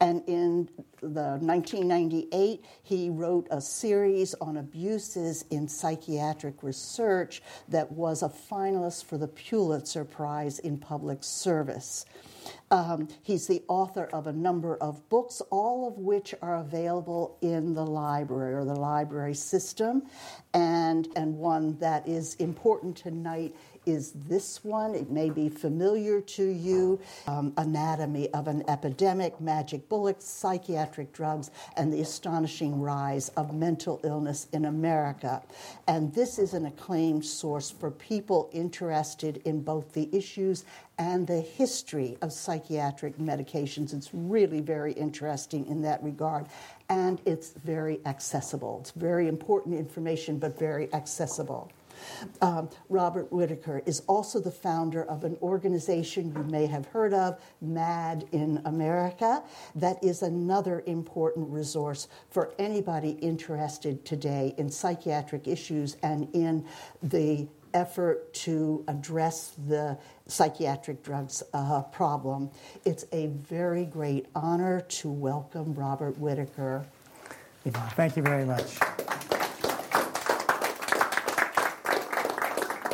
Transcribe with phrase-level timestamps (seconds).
[0.00, 0.68] and in
[1.00, 9.04] the 1998 he wrote a series on abuses in psychiatric research that was a finalist
[9.06, 12.04] for the Pulitzer Prize in Public Service.
[12.70, 17.74] Um, he's the author of a number of books, all of which are available in
[17.74, 20.02] the library or the library system.
[20.52, 23.54] And, and one that is important tonight
[23.86, 24.94] is this one.
[24.94, 31.50] It may be familiar to you um, Anatomy of an Epidemic, Magic Bullets, Psychiatric Drugs,
[31.76, 35.42] and the Astonishing Rise of Mental Illness in America.
[35.86, 40.64] And this is an acclaimed source for people interested in both the issues
[40.98, 43.94] and the history of psychiatric medications.
[43.94, 46.46] It's really very interesting in that regard.
[46.88, 48.78] And it's very accessible.
[48.80, 51.70] It's very important information, but very accessible.
[52.40, 57.40] Um, Robert Whitaker is also the founder of an organization you may have heard of,
[57.60, 59.42] MAD in America.
[59.74, 66.64] That is another important resource for anybody interested today in psychiatric issues and in
[67.02, 72.50] the effort to address the psychiatric drugs uh, problem.
[72.84, 76.86] It's a very great honor to welcome Robert Whitaker.
[77.64, 78.78] Thank you very much.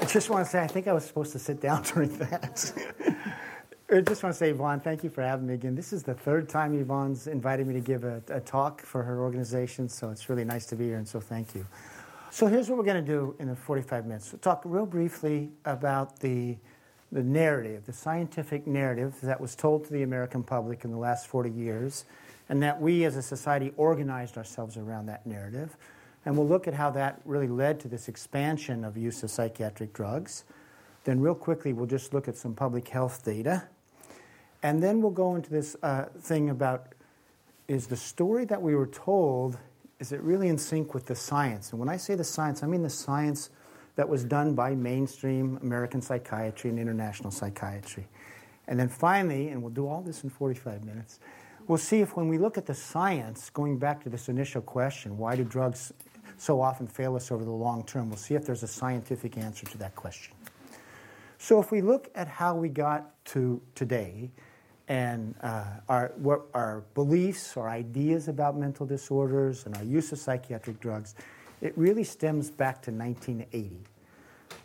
[0.03, 2.73] I just want to say, I think I was supposed to sit down during that.
[3.89, 5.77] I just want to say, Yvonne, thank you for having me again.
[5.77, 9.21] This is the third time Yvonne's invited me to give a, a talk for her
[9.21, 11.65] organization, so it's really nice to be here, and so thank you.
[12.31, 14.33] So here's what we're going to do in the 45 minutes.
[14.33, 16.57] We'll talk real briefly about the,
[17.13, 21.29] the narrative, the scientific narrative that was told to the American public in the last
[21.29, 22.07] 40 years,
[22.49, 25.77] and that we as a society organized ourselves around that narrative.
[26.25, 29.93] And we'll look at how that really led to this expansion of use of psychiatric
[29.93, 30.45] drugs.
[31.05, 33.65] Then, real quickly, we'll just look at some public health data.
[34.63, 36.95] And then we'll go into this uh, thing about
[37.67, 39.59] is the story that we were told,
[39.99, 41.71] is it really in sync with the science?
[41.71, 43.51] And when I say the science, I mean the science
[43.97, 48.07] that was done by mainstream American psychiatry and international psychiatry.
[48.67, 51.19] And then finally, and we'll do all this in 45 minutes,
[51.67, 55.19] we'll see if when we look at the science, going back to this initial question,
[55.19, 55.93] why do drugs
[56.37, 58.09] so often fail us over the long term.
[58.09, 60.35] We'll see if there's a scientific answer to that question.
[61.39, 64.31] So, if we look at how we got to today
[64.87, 70.19] and uh, our, what our beliefs, our ideas about mental disorders, and our use of
[70.19, 71.17] psychiatric drugs,
[71.61, 73.77] it really stems back to 1980.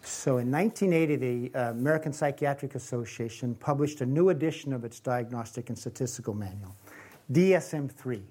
[0.03, 5.69] So, in 1980, the uh, American Psychiatric Association published a new edition of its Diagnostic
[5.69, 6.75] and Statistical Manual,
[7.31, 8.21] DSM 3.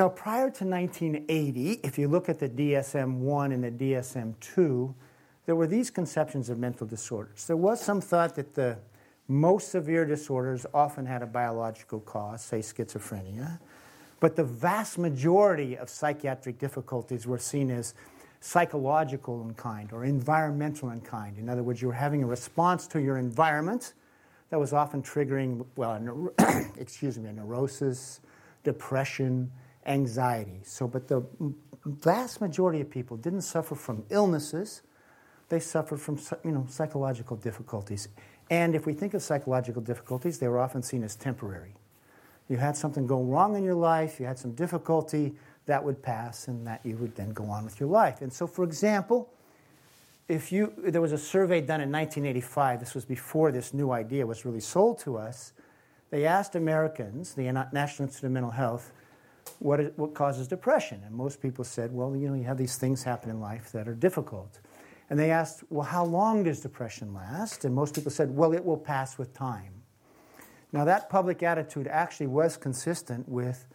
[0.00, 4.94] Now, prior to 1980, if you look at the DSM 1 and the DSM 2,
[5.44, 7.46] there were these conceptions of mental disorders.
[7.46, 8.78] There was some thought that the
[9.28, 13.60] most severe disorders often had a biological cause, say schizophrenia,
[14.20, 17.92] but the vast majority of psychiatric difficulties were seen as
[18.40, 21.36] psychological in kind or environmental in kind.
[21.36, 23.92] In other words, you were having a response to your environment
[24.48, 26.32] that was often triggering, well,
[26.78, 28.20] excuse me, a neurosis,
[28.64, 29.52] depression,
[29.86, 30.60] anxiety.
[30.64, 31.22] So, but the
[31.84, 34.82] vast majority of people didn't suffer from illnesses;
[35.48, 38.08] they suffered from you know psychological difficulties.
[38.50, 41.74] And if we think of psychological difficulties, they were often seen as temporary.
[42.48, 45.34] You had something go wrong in your life, you had some difficulty,
[45.66, 48.22] that would pass, and that you would then go on with your life.
[48.22, 49.32] And so, for example,
[50.30, 52.80] if you there was a survey done in 1985.
[52.80, 55.52] This was before this new idea was really sold to us.
[56.10, 58.92] They asked Americans, the National Institute of Mental Health,
[59.58, 61.02] what, is, what causes depression?
[61.04, 63.88] And most people said, well, you know, you have these things happen in life that
[63.88, 64.60] are difficult.
[65.08, 67.64] And they asked, well, how long does depression last?
[67.64, 69.72] And most people said, well, it will pass with time.
[70.72, 73.66] Now, that public attitude actually was consistent with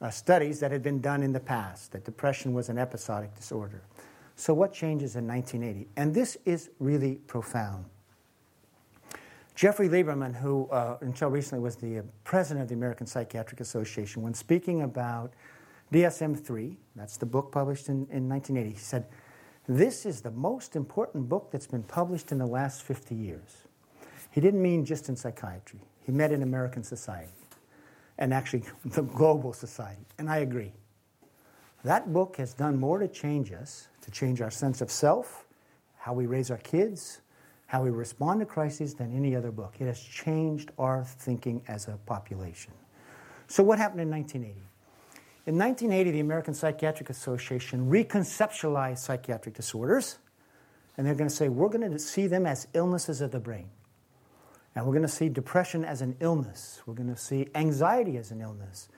[0.00, 3.82] uh, studies that had been done in the past, that depression was an episodic disorder.
[4.36, 5.88] So, what changes in 1980?
[5.96, 7.86] And this is really profound.
[9.54, 14.22] Jeffrey Lieberman, who uh, until recently was the uh, president of the American Psychiatric Association,
[14.22, 15.32] when speaking about
[15.92, 19.06] DSM 3, that's the book published in, in 1980, he said,
[19.68, 23.68] This is the most important book that's been published in the last 50 years.
[24.32, 27.30] He didn't mean just in psychiatry, he meant in American society
[28.18, 30.06] and actually the global society.
[30.18, 30.72] And I agree.
[31.84, 35.46] That book has done more to change us, to change our sense of self,
[35.98, 37.20] how we raise our kids,
[37.74, 39.74] how we respond to crises than any other book.
[39.80, 42.72] It has changed our thinking as a population.
[43.48, 44.60] So, what happened in 1980?
[45.46, 50.18] In 1980, the American Psychiatric Association reconceptualized psychiatric disorders,
[50.96, 53.70] and they're going to say we're going to see them as illnesses of the brain.
[54.76, 56.80] And we're going to see depression as an illness.
[56.86, 58.88] We're going to see anxiety as an illness.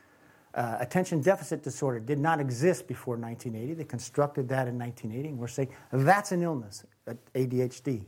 [0.55, 3.73] Uh, attention deficit disorder did not exist before 1980.
[3.73, 6.85] They constructed that in 1980, and we're saying that's an illness,
[7.35, 8.05] ADHD.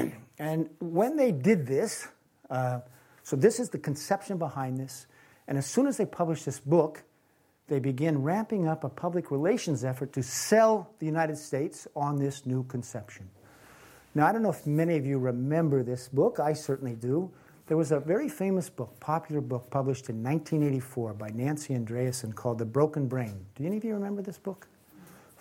[0.38, 2.08] and when they did this,
[2.50, 2.80] uh,
[3.22, 5.06] so this is the conception behind this,
[5.48, 7.02] and as soon as they published this book,
[7.68, 12.44] they began ramping up a public relations effort to sell the United States on this
[12.44, 13.28] new conception.
[14.14, 16.38] Now, I don't know if many of you remember this book.
[16.38, 17.30] I certainly do.
[17.66, 22.58] There was a very famous book, popular book, published in 1984 by Nancy Andreasen called
[22.58, 23.46] The Broken Brain.
[23.54, 24.68] Do any of you remember this book?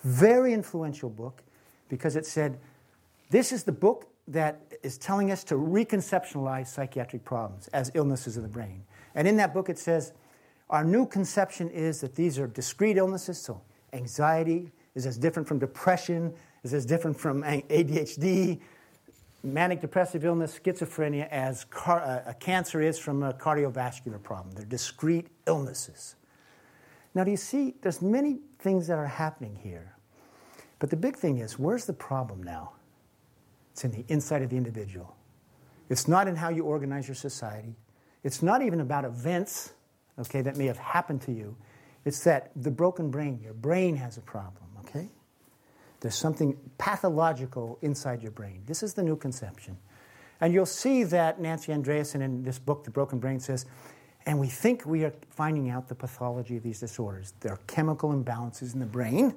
[0.03, 1.41] Very influential book
[1.89, 2.59] because it said,
[3.29, 8.43] This is the book that is telling us to reconceptualize psychiatric problems as illnesses of
[8.43, 8.83] the brain.
[9.15, 10.13] And in that book, it says,
[10.69, 13.61] Our new conception is that these are discrete illnesses, so
[13.93, 16.33] anxiety is as different from depression
[16.63, 18.59] is as different from ADHD,
[19.43, 24.53] manic depressive illness, schizophrenia, as car- uh, a cancer is from a cardiovascular problem.
[24.53, 26.15] They're discrete illnesses.
[27.15, 29.95] Now, do you see, there's many things that are happening here.
[30.79, 32.73] But the big thing is, where's the problem now?
[33.71, 35.15] It's in the inside of the individual.
[35.89, 37.75] It's not in how you organize your society.
[38.23, 39.73] It's not even about events,
[40.19, 41.57] okay, that may have happened to you.
[42.05, 45.09] It's that the broken brain, your brain has a problem, okay?
[45.99, 48.63] There's something pathological inside your brain.
[48.65, 49.77] This is the new conception.
[50.39, 53.65] And you'll see that Nancy Andreasen in this book, The Broken Brain, says,
[54.25, 57.33] and we think we are finding out the pathology of these disorders.
[57.39, 59.35] There are chemical imbalances in the brain.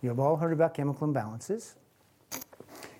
[0.00, 1.74] You've all heard about chemical imbalances.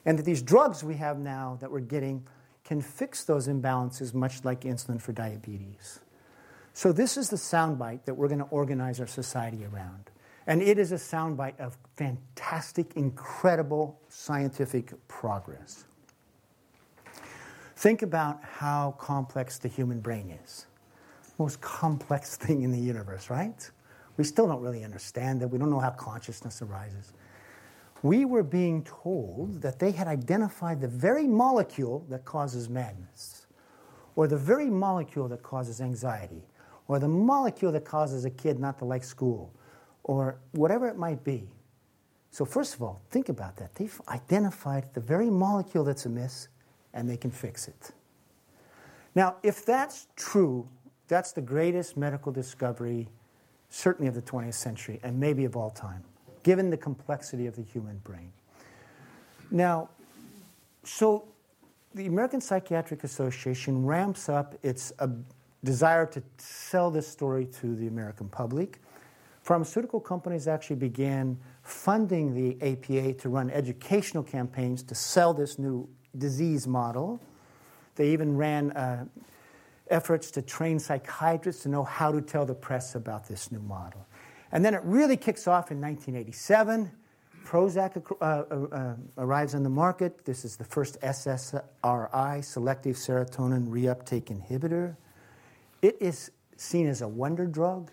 [0.04, 2.26] And that these drugs we have now that we're getting
[2.64, 6.00] can fix those imbalances, much like insulin for diabetes.
[6.75, 10.10] So, this is the soundbite that we're going to organize our society around.
[10.46, 15.84] And it is a soundbite of fantastic, incredible scientific progress.
[17.76, 20.66] Think about how complex the human brain is.
[21.38, 23.70] Most complex thing in the universe, right?
[24.16, 25.50] We still don't really understand it.
[25.50, 27.12] We don't know how consciousness arises.
[28.02, 33.46] We were being told that they had identified the very molecule that causes madness,
[34.16, 36.43] or the very molecule that causes anxiety,
[36.88, 39.54] or the molecule that causes a kid not to like school,
[40.02, 41.49] or whatever it might be.
[42.32, 43.75] So, first of all, think about that.
[43.75, 46.49] They've identified the very molecule that's amiss
[46.94, 47.93] and they can fix it.
[49.14, 50.68] Now, if that's true,
[51.09, 53.09] that's the greatest medical discovery,
[53.68, 56.02] certainly of the 20th century and maybe of all time,
[56.42, 58.32] given the complexity of the human brain.
[59.50, 59.90] Now,
[60.84, 61.28] so
[61.94, 65.08] the American Psychiatric Association ramps up its uh,
[65.64, 68.80] desire to sell this story to the American public.
[69.42, 75.88] Pharmaceutical companies actually began funding the APA to run educational campaigns to sell this new
[76.16, 77.20] disease model.
[77.96, 79.04] They even ran uh,
[79.88, 84.06] efforts to train psychiatrists to know how to tell the press about this new model.
[84.52, 86.90] And then it really kicks off in 1987.
[87.44, 90.25] Prozac uh, uh, uh, arrives on the market.
[90.25, 94.97] This is the first SSRI, selective serotonin reuptake inhibitor.
[95.80, 97.90] It is seen as a wonder drug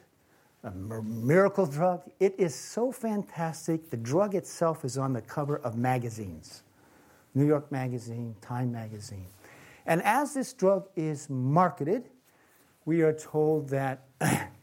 [0.63, 2.01] a miracle drug.
[2.19, 3.89] It is so fantastic.
[3.89, 6.63] The drug itself is on the cover of magazines
[7.35, 9.27] New York Magazine, Time Magazine.
[9.85, 12.09] And as this drug is marketed,
[12.85, 14.05] we are told that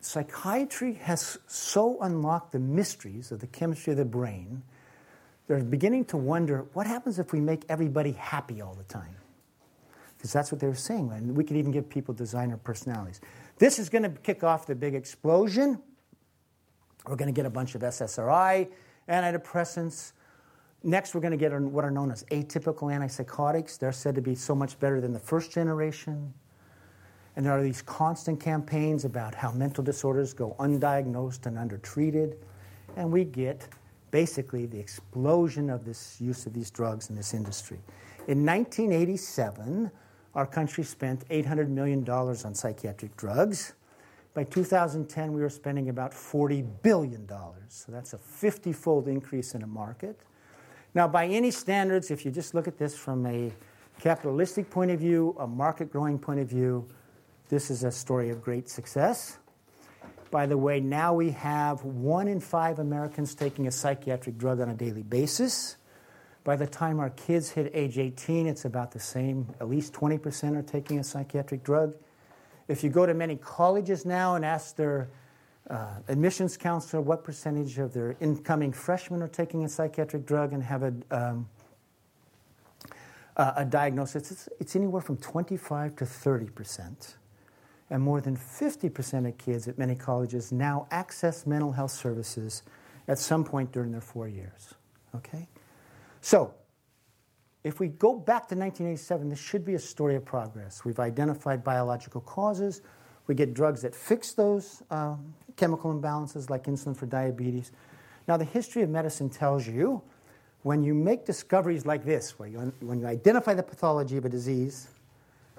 [0.00, 4.62] psychiatry has so unlocked the mysteries of the chemistry of the brain,
[5.46, 9.16] they're beginning to wonder what happens if we make everybody happy all the time?
[10.16, 11.10] Because that's what they were saying.
[11.12, 13.20] And we could even give people designer personalities.
[13.58, 15.80] This is going to kick off the big explosion.
[17.06, 18.68] We're going to get a bunch of SSRI
[19.08, 20.12] antidepressants.
[20.82, 23.78] Next, we're going to get what are known as atypical antipsychotics.
[23.78, 26.34] They're said to be so much better than the first generation.
[27.38, 32.36] And there are these constant campaigns about how mental disorders go undiagnosed and undertreated.
[32.96, 33.68] And we get
[34.10, 37.78] basically the explosion of this use of these drugs in this industry.
[38.26, 39.88] In 1987,
[40.34, 43.74] our country spent $800 million on psychiatric drugs.
[44.34, 47.24] By 2010, we were spending about $40 billion.
[47.68, 50.18] So that's a 50 fold increase in a market.
[50.92, 53.52] Now, by any standards, if you just look at this from a
[54.00, 56.88] capitalistic point of view, a market growing point of view,
[57.48, 59.38] this is a story of great success.
[60.30, 64.68] By the way, now we have one in five Americans taking a psychiatric drug on
[64.68, 65.76] a daily basis.
[66.44, 69.54] By the time our kids hit age 18, it's about the same.
[69.60, 71.94] At least 20% are taking a psychiatric drug.
[72.68, 75.08] If you go to many colleges now and ask their
[75.70, 80.62] uh, admissions counselor what percentage of their incoming freshmen are taking a psychiatric drug and
[80.62, 81.48] have a, um,
[83.36, 87.16] a diagnosis, it's, it's anywhere from 25 to 30 percent
[87.90, 92.62] and more than 50% of kids at many colleges now access mental health services
[93.06, 94.74] at some point during their four years.
[95.14, 95.48] Okay?
[96.20, 96.54] So,
[97.64, 100.84] if we go back to 1987, this should be a story of progress.
[100.84, 102.82] We've identified biological causes.
[103.26, 107.72] We get drugs that fix those um, chemical imbalances, like insulin for diabetes.
[108.26, 110.02] Now, the history of medicine tells you
[110.62, 114.28] when you make discoveries like this, where you, when you identify the pathology of a
[114.28, 114.88] disease,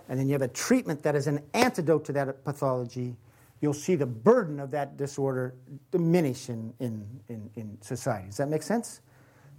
[0.10, 3.16] and then you have a treatment that is an antidote to that pathology,
[3.62, 5.54] you'll see the burden of that disorder
[5.92, 8.28] diminish in, in, in, in society.
[8.28, 9.02] Does that make sense?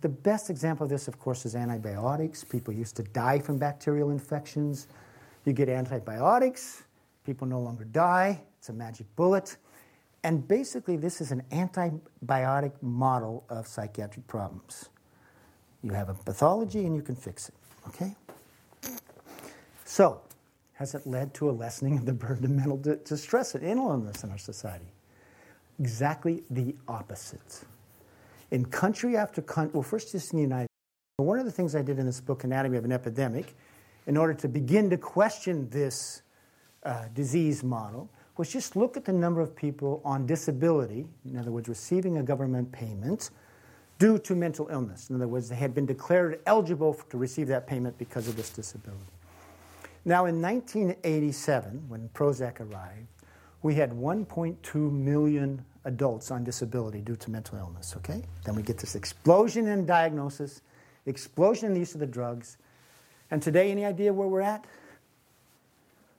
[0.01, 2.43] The best example of this, of course, is antibiotics.
[2.43, 4.89] People used to die from bacterial infections.
[5.45, 6.83] You get antibiotics,
[7.25, 8.43] people no longer die.
[8.59, 9.57] It's a magic bullet.
[10.25, 14.89] And basically, this is an antibiotic model of psychiatric problems.
[15.83, 17.55] You have a pathology and you can fix it,
[17.89, 18.15] okay?
[19.87, 20.21] So,
[20.81, 24.31] has it led to a lessening of the burden of mental distress and illness in
[24.31, 24.87] our society?
[25.79, 27.65] Exactly the opposite.
[28.51, 31.77] In country after country, well, first just in the United States, one of the things
[31.77, 33.55] I did in this book, Anatomy of an Epidemic,
[34.07, 36.23] in order to begin to question this
[36.85, 38.09] uh, disease model,
[38.39, 42.23] was just look at the number of people on disability, in other words, receiving a
[42.23, 43.29] government payment
[43.99, 45.11] due to mental illness.
[45.11, 48.49] In other words, they had been declared eligible to receive that payment because of this
[48.49, 49.13] disability.
[50.05, 53.09] Now, in 1987, when Prozac arrived,
[53.63, 58.23] we had 1.2 million adults on disability due to mental illness, okay?
[58.45, 60.63] Then we get this explosion in diagnosis,
[61.07, 62.57] explosion in the use of the drugs.
[63.31, 64.65] And today, any idea where we're at?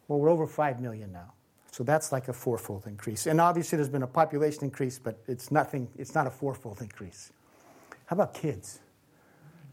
[0.08, 1.34] Well, we're over 5 million now.
[1.72, 3.28] So that's like a fourfold increase.
[3.28, 7.32] And obviously, there's been a population increase, but it's nothing, it's not a fourfold increase.
[8.06, 8.81] How about kids?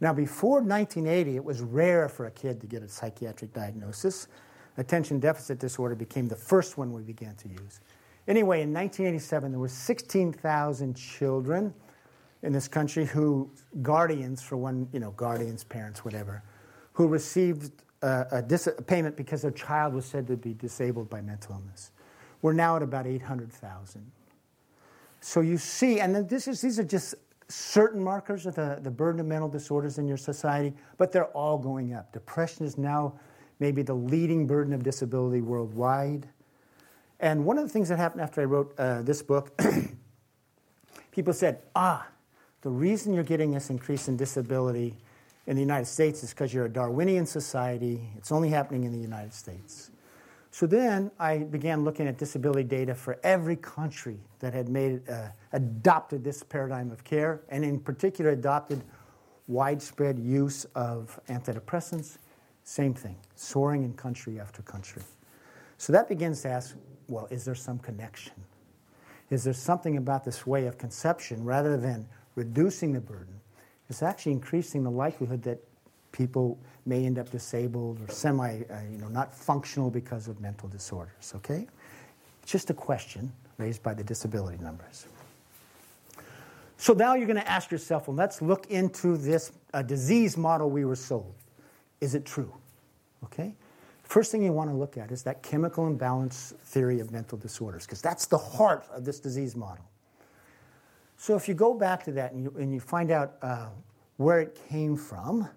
[0.00, 4.28] Now, before 1980, it was rare for a kid to get a psychiatric diagnosis.
[4.76, 7.80] Attention deficit disorder became the first one we began to use.
[8.28, 11.74] Anyway, in 1987, there were 16,000 children
[12.42, 13.50] in this country who,
[13.82, 16.42] guardians, for one, you know, guardians, parents, whatever,
[16.92, 21.10] who received a, a, dis- a payment because their child was said to be disabled
[21.10, 21.90] by mental illness.
[22.42, 24.12] We're now at about 800,000.
[25.20, 27.16] So you see, and this is, these are just
[27.48, 31.58] certain markers of the, the burden of mental disorders in your society, but they're all
[31.58, 32.12] going up.
[32.12, 33.18] Depression is now
[33.58, 36.28] maybe the leading burden of disability worldwide.
[37.20, 39.60] And one of the things that happened after I wrote uh, this book,
[41.10, 42.06] people said, ah,
[42.60, 44.96] the reason you're getting this increase in disability
[45.46, 48.10] in the United States is because you're a Darwinian society.
[48.16, 49.90] It's only happening in the United States.
[50.50, 55.28] So then I began looking at disability data for every country that had made, uh,
[55.52, 58.82] adopted this paradigm of care, and in particular adopted
[59.46, 62.18] widespread use of antidepressants.
[62.64, 65.02] Same thing, soaring in country after country.
[65.76, 66.76] So that begins to ask
[67.08, 68.34] well, is there some connection?
[69.30, 73.40] Is there something about this way of conception, rather than reducing the burden,
[73.88, 75.58] it's actually increasing the likelihood that
[76.12, 80.68] people may end up disabled or semi, uh, you know, not functional because of mental
[80.68, 81.66] disorders, okay?
[82.46, 85.06] Just a question raised by the disability numbers.
[86.78, 90.70] So now you're going to ask yourself, well, let's look into this uh, disease model
[90.70, 91.34] we were sold.
[92.00, 92.54] Is it true?
[93.24, 93.54] Okay?
[94.04, 97.84] First thing you want to look at is that chemical imbalance theory of mental disorders,
[97.84, 99.84] because that's the heart of this disease model.
[101.18, 103.66] So if you go back to that and you, and you find out uh,
[104.16, 105.48] where it came from,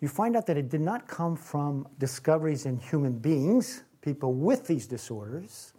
[0.00, 4.66] you find out that it did not come from discoveries in human beings, people with
[4.66, 5.72] these disorders.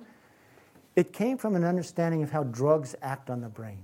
[0.96, 3.84] It came from an understanding of how drugs act on the brain.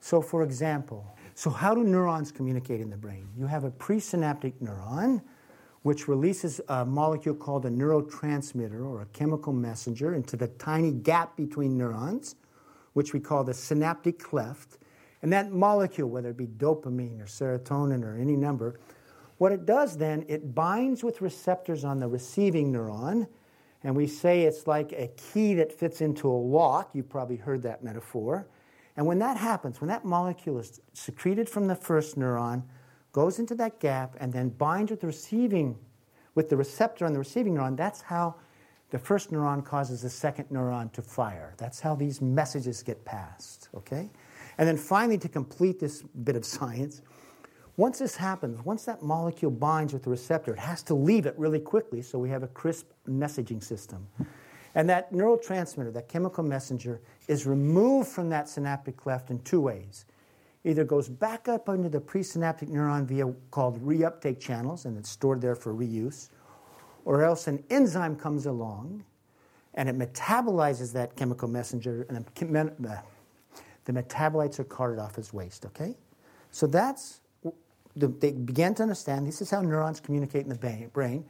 [0.00, 3.28] So, for example, so how do neurons communicate in the brain?
[3.38, 5.22] You have a presynaptic neuron,
[5.82, 11.36] which releases a molecule called a neurotransmitter or a chemical messenger into the tiny gap
[11.36, 12.34] between neurons,
[12.94, 14.78] which we call the synaptic cleft.
[15.22, 18.80] And that molecule, whether it be dopamine or serotonin or any number,
[19.42, 23.26] what it does then, it binds with receptors on the receiving neuron.
[23.82, 26.90] And we say it's like a key that fits into a lock.
[26.92, 28.46] You've probably heard that metaphor.
[28.96, 32.62] And when that happens, when that molecule is secreted from the first neuron,
[33.10, 35.76] goes into that gap, and then binds with the receiving,
[36.36, 38.36] with the receptor on the receiving neuron, that's how
[38.90, 41.54] the first neuron causes the second neuron to fire.
[41.56, 44.08] That's how these messages get passed, okay?
[44.56, 47.02] And then finally, to complete this bit of science,
[47.76, 51.34] once this happens, once that molecule binds with the receptor, it has to leave it
[51.38, 54.06] really quickly so we have a crisp messaging system.
[54.74, 60.06] And that neurotransmitter, that chemical messenger, is removed from that synaptic cleft in two ways.
[60.64, 65.40] Either goes back up into the presynaptic neuron via called reuptake channels, and it's stored
[65.40, 66.28] there for reuse,
[67.04, 69.04] or else an enzyme comes along
[69.74, 72.24] and it metabolizes that chemical messenger, and
[73.84, 75.96] the metabolites are carted off as waste, okay?
[76.50, 77.21] So that's,
[77.96, 81.24] they began to understand this is how neurons communicate in the brain.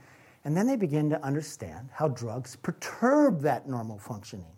[0.44, 4.52] And then they begin to understand how drugs perturb that normal functioning.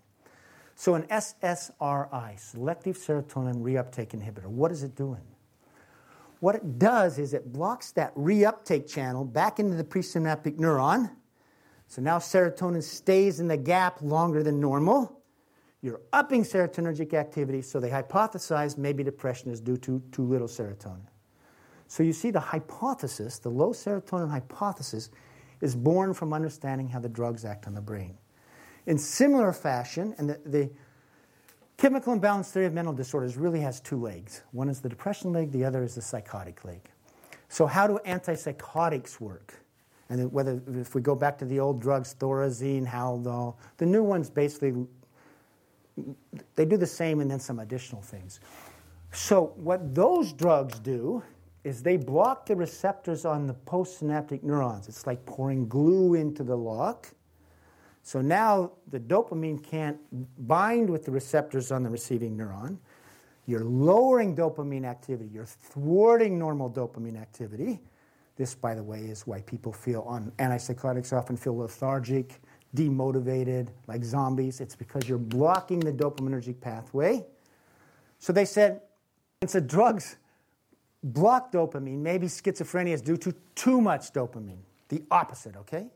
[0.77, 5.21] So, an SSRI, selective serotonin reuptake inhibitor, what is it doing?
[6.41, 11.11] What it does is it blocks that reuptake channel back into the presynaptic neuron.
[11.87, 15.23] So now serotonin stays in the gap longer than normal.
[15.81, 21.07] You're upping serotonergic activity, so they hypothesized maybe depression is due to too little serotonin.
[21.95, 25.11] So you see the hypothesis, the low serotonin hypothesis,
[25.61, 28.19] is born from understanding how the drugs act on the brain.
[28.87, 30.71] In similar fashion, and the, the
[31.77, 34.43] chemical imbalance theory of mental disorders really has two legs.
[34.51, 36.81] One is the depression leg, the other is the psychotic leg.
[37.49, 39.55] So, how do antipsychotics work?
[40.09, 44.29] And whether if we go back to the old drugs, Thorazine, Haldol, the new ones
[44.29, 44.85] basically
[46.57, 48.41] they do the same and then some additional things.
[49.13, 51.23] So, what those drugs do
[51.65, 54.87] is they block the receptors on the postsynaptic neurons.
[54.87, 57.09] It's like pouring glue into the lock.
[58.03, 59.99] So now the dopamine can't
[60.47, 62.77] bind with the receptors on the receiving neuron.
[63.47, 65.31] You're lowering dopamine activity.
[65.33, 67.81] You're thwarting normal dopamine activity.
[68.37, 72.43] This, by the way, is why people feel on antipsychotics often feel lethargic,
[72.77, 74.61] demotivated, like zombies.
[74.61, 77.25] It's because you're blocking the dopaminergic pathway.
[78.19, 78.83] So they said,
[79.41, 80.17] it's a drugs
[81.05, 84.63] block dopamine, maybe schizophrenia is due to too much dopamine.
[84.89, 85.87] The opposite, okay?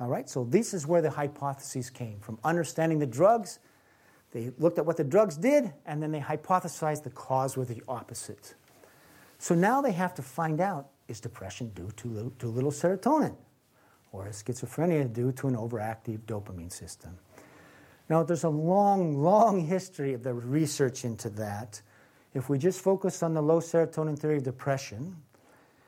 [0.00, 3.60] All right, so this is where the hypotheses came from understanding the drugs.
[4.32, 7.82] They looked at what the drugs did, and then they hypothesized the cause was the
[7.86, 8.54] opposite.
[9.38, 13.36] So now they have to find out is depression due to little, to little serotonin?
[14.12, 17.18] Or is schizophrenia due to an overactive dopamine system?
[18.08, 21.80] Now, there's a long, long history of the research into that.
[22.34, 25.16] If we just focus on the low serotonin theory of depression,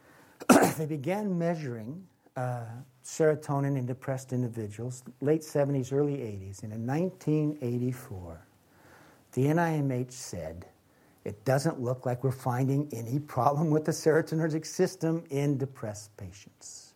[0.78, 2.64] they began measuring uh,
[3.04, 6.62] serotonin in depressed individuals, late 70s, early 80s.
[6.62, 8.46] And in 1984,
[9.33, 10.66] the NIMH said,
[11.24, 16.92] it doesn't look like we're finding any problem with the serotonergic system in depressed patients.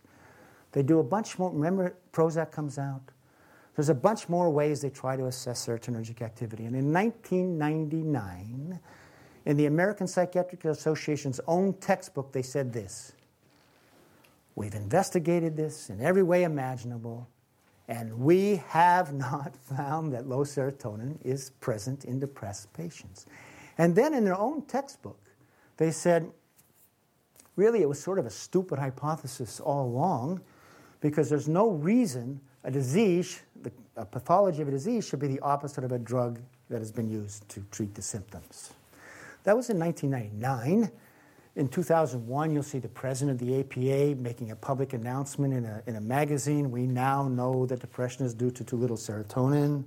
[0.73, 3.01] They do a bunch more, remember, Prozac comes out?
[3.75, 6.67] There's a bunch more ways they try to assess serotonergic activity.
[6.67, 8.79] And in 1999,
[9.49, 13.15] in the American Psychiatric Association's own textbook, they said this
[14.55, 17.27] We've investigated this in every way imaginable,
[17.89, 23.25] and we have not found that low serotonin is present in depressed patients.
[23.79, 25.19] And then in their own textbook,
[25.79, 26.31] they said,
[27.57, 30.43] really, it was sort of a stupid hypothesis all along
[31.01, 33.41] because there's no reason a disease,
[33.97, 37.09] a pathology of a disease, should be the opposite of a drug that has been
[37.09, 38.73] used to treat the symptoms.
[39.45, 40.91] That was in 1999.
[41.57, 45.83] In 2001, you'll see the president of the APA making a public announcement in a,
[45.87, 46.71] in a magazine.
[46.71, 49.85] We now know that depression is due to too little serotonin.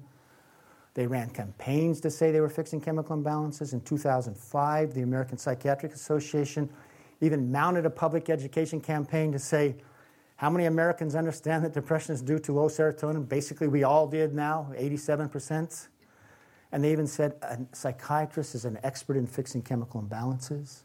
[0.93, 3.71] They ran campaigns to say they were fixing chemical imbalances.
[3.71, 6.69] In 2005, the American Psychiatric Association
[7.21, 9.75] even mounted a public education campaign to say,
[10.35, 13.29] how many Americans understand that depression is due to low serotonin?
[13.29, 15.87] Basically, we all did now, 87%.
[16.71, 20.83] And they even said a psychiatrist is an expert in fixing chemical imbalances.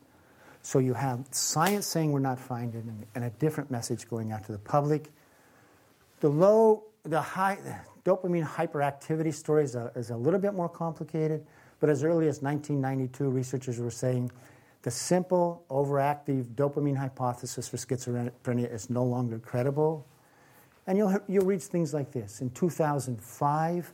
[0.63, 4.45] So you have science saying we're not finding it, and a different message going out
[4.47, 5.13] to the public.
[6.21, 7.59] The low, the high
[8.05, 11.45] dopamine hyperactivity story is a, is a little bit more complicated,
[11.81, 14.31] But as early as 1992, researchers were saying
[14.83, 20.07] the simple overactive dopamine hypothesis for schizophrenia is no longer credible.
[20.87, 22.41] And you'll, you'll read things like this.
[22.41, 23.93] In 2005,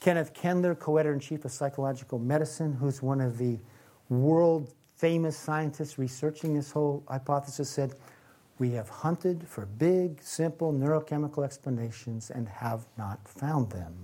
[0.00, 3.58] Kenneth Kendler, co editor in chief of Psychological Medicine, who's one of the
[4.08, 7.94] world famous scientists researching this whole hypothesis, said,
[8.58, 13.94] We have hunted for big, simple neurochemical explanations and have not found them.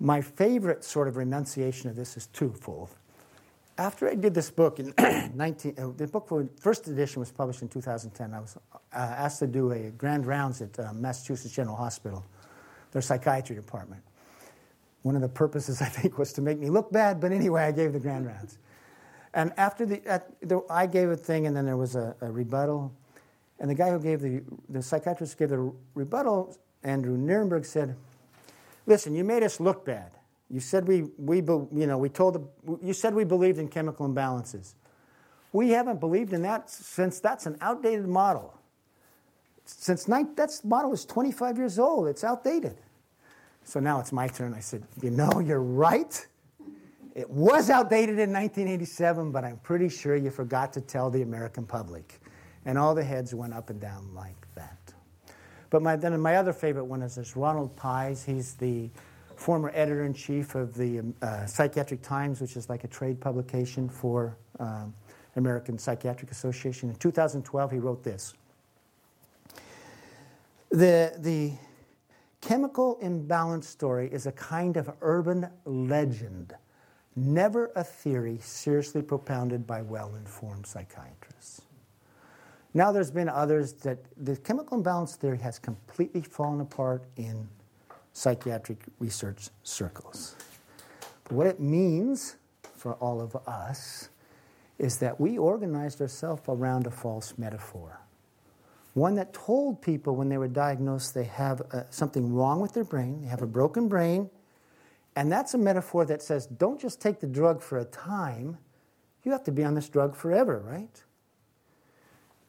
[0.00, 2.90] My favorite sort of renunciation of this is twofold.
[3.76, 4.94] After I did this book in
[5.34, 8.32] 19, uh, the book for first edition was published in 2010.
[8.32, 12.24] I was uh, asked to do a grand rounds at uh, Massachusetts General Hospital,
[12.92, 14.02] their psychiatry department.
[15.04, 17.72] One of the purposes, I think, was to make me look bad, but anyway, I
[17.72, 18.58] gave the grand rounds.
[19.34, 22.92] And after the, the I gave a thing, and then there was a, a, rebuttal.
[23.58, 27.96] And the guy who gave the, the psychiatrist gave the rebuttal, Andrew Nierenberg said,
[28.86, 30.12] Listen, you made us look bad.
[30.50, 34.08] You said we, we you know, we told the, you said we believed in chemical
[34.08, 34.74] imbalances.
[35.52, 38.58] We haven't believed in that since that's an outdated model.
[39.64, 42.76] Since that model is 25 years old, it's outdated.
[43.64, 44.54] So now it's my turn.
[44.54, 46.26] I said, You know, you're right.
[47.14, 51.64] It was outdated in 1987, but I'm pretty sure you forgot to tell the American
[51.64, 52.20] public.
[52.64, 54.92] And all the heads went up and down like that.
[55.70, 58.24] But my, then my other favorite one is this Ronald Pies.
[58.24, 58.90] He's the
[59.36, 63.88] former editor in chief of the uh, Psychiatric Times, which is like a trade publication
[63.88, 64.94] for um,
[65.36, 66.88] American Psychiatric Association.
[66.88, 68.34] In 2012, he wrote this.
[70.70, 71.52] The, the
[72.44, 76.54] chemical imbalance story is a kind of urban legend,
[77.16, 81.62] never a theory seriously propounded by well informed psychiatrists.
[82.74, 87.48] Now, there's been others that the chemical imbalance theory has completely fallen apart in
[88.12, 90.36] psychiatric research circles.
[91.24, 92.36] But what it means
[92.74, 94.10] for all of us
[94.78, 98.00] is that we organized ourselves around a false metaphor.
[98.94, 102.84] One that told people when they were diagnosed they have uh, something wrong with their
[102.84, 104.30] brain, they have a broken brain,
[105.16, 108.58] and that's a metaphor that says don't just take the drug for a time,
[109.24, 111.02] you have to be on this drug forever, right?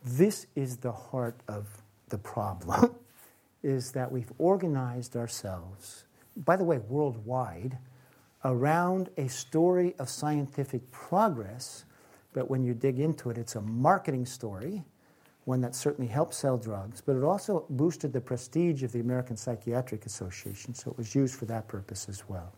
[0.04, 1.68] This is the heart of
[2.10, 2.96] the problem.
[3.66, 6.06] is that we've organized ourselves,
[6.38, 7.80] by the way, worldwide,
[8.44, 11.84] around a story of scientific progress.
[12.32, 14.84] But when you dig into it, it's a marketing story,
[15.46, 19.38] one that certainly helped sell drugs, but it also boosted the prestige of the American
[19.38, 22.52] Psychiatric Association, so it was used for that purpose as well.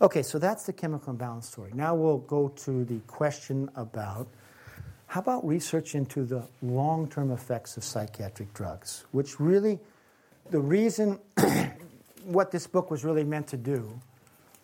[0.00, 1.70] Okay, so that's the chemical imbalance story.
[1.74, 4.26] Now we'll go to the question about
[5.06, 9.78] how about research into the long term effects of psychiatric drugs, which really,
[10.50, 11.20] the reason
[12.24, 14.00] what this book was really meant to do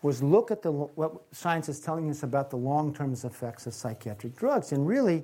[0.01, 3.73] was look at the, what science is telling us about the long term effects of
[3.73, 4.71] psychiatric drugs.
[4.71, 5.23] And really,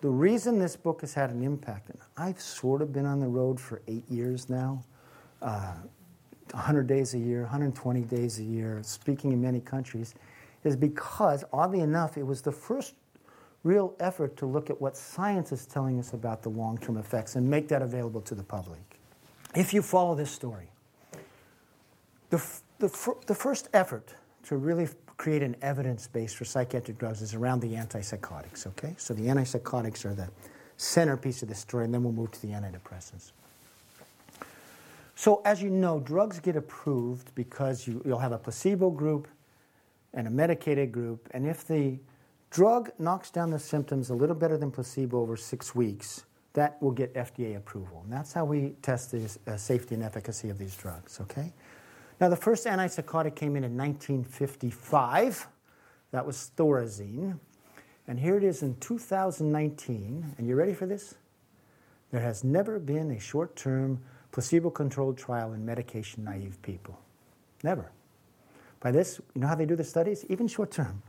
[0.00, 3.26] the reason this book has had an impact, and I've sort of been on the
[3.26, 4.84] road for eight years now,
[5.42, 5.74] uh,
[6.52, 10.14] 100 days a year, 120 days a year, speaking in many countries,
[10.64, 12.94] is because, oddly enough, it was the first
[13.62, 17.36] real effort to look at what science is telling us about the long term effects
[17.36, 19.00] and make that available to the public.
[19.54, 20.68] If you follow this story,
[22.30, 22.44] the,
[22.78, 27.60] the, the first effort to really create an evidence base for psychiatric drugs is around
[27.60, 28.94] the antipsychotics, okay?
[28.98, 30.28] So the antipsychotics are the
[30.76, 33.32] centerpiece of the story, and then we'll move to the antidepressants.
[35.14, 39.28] So, as you know, drugs get approved because you, you'll have a placebo group
[40.12, 41.98] and a medicated group, and if the
[42.50, 46.90] drug knocks down the symptoms a little better than placebo over six weeks, that will
[46.90, 48.00] get FDA approval.
[48.04, 51.52] And that's how we test the uh, safety and efficacy of these drugs, okay?
[52.20, 55.48] Now, the first antipsychotic came in in 1955.
[56.12, 57.38] That was Thorazine.
[58.08, 60.34] And here it is in 2019.
[60.38, 61.14] And you ready for this?
[62.12, 64.00] There has never been a short term
[64.32, 66.98] placebo controlled trial in medication naive people.
[67.62, 67.90] Never.
[68.80, 70.24] By this, you know how they do the studies?
[70.28, 71.02] Even short term.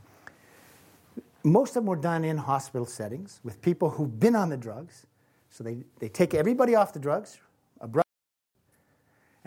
[1.44, 5.06] Most of them were done in hospital settings with people who've been on the drugs.
[5.50, 7.40] So they, they take everybody off the drugs,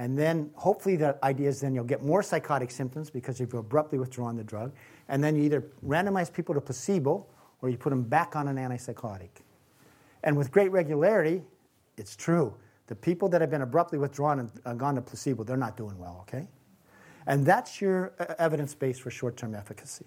[0.01, 3.99] and then hopefully the idea is then you'll get more psychotic symptoms because you've abruptly
[3.99, 4.73] withdrawn the drug.
[5.11, 7.27] And then you either randomize people to placebo
[7.61, 9.29] or you put them back on an antipsychotic.
[10.25, 11.43] And with great regularity,
[11.99, 12.55] it's true.
[12.87, 16.25] The people that have been abruptly withdrawn and gone to placebo, they're not doing well,
[16.27, 16.49] okay?
[17.27, 20.07] And that's your uh, evidence base for short term efficacy.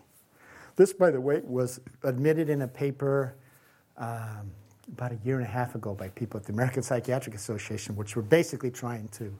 [0.75, 3.35] This, by the way, was admitted in a paper
[3.97, 4.49] um,
[4.91, 8.15] about a year and a half ago by people at the American Psychiatric Association, which
[8.15, 9.31] were basically trying to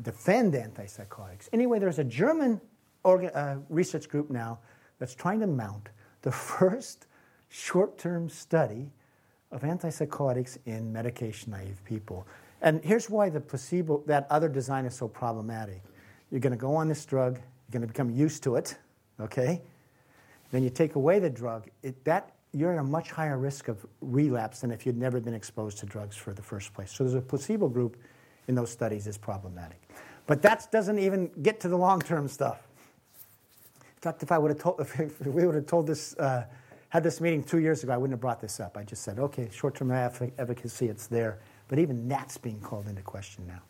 [0.00, 1.48] defend antipsychotics.
[1.52, 2.60] Anyway, there's a German
[3.04, 4.58] uh, research group now
[4.98, 5.90] that's trying to mount
[6.22, 7.06] the first
[7.48, 8.90] short term study
[9.50, 12.26] of antipsychotics in medication naive people.
[12.62, 15.82] And here's why the placebo, that other design is so problematic.
[16.30, 18.78] You're going to go on this drug, you're going to become used to it,
[19.20, 19.60] okay?
[20.50, 23.84] Then you take away the drug, it, that, you're at a much higher risk of
[24.00, 26.92] relapse than if you'd never been exposed to drugs for the first place.
[26.92, 27.96] So there's a placebo group
[28.48, 29.80] in those studies is problematic.
[30.26, 32.66] But that doesn't even get to the long term stuff.
[33.80, 36.44] In fact, if I would have told, if we would have told this, uh,
[36.88, 38.76] had this meeting two years ago, I wouldn't have brought this up.
[38.76, 41.38] I just said, okay, short term efficacy, it's there.
[41.68, 43.62] But even that's being called into question now.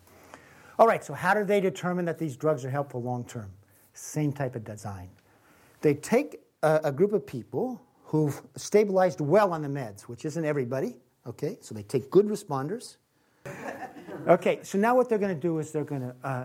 [0.79, 3.51] All right, so how do they determine that these drugs are helpful long term?
[3.95, 5.11] Same type of design.
[5.83, 10.45] They take a, a, group of people who've stabilized well on the meds, which isn't
[10.45, 11.59] everybody, okay?
[11.61, 12.97] So they take good responders.
[14.29, 16.45] Okay, so now what they're going to do is they're going to uh,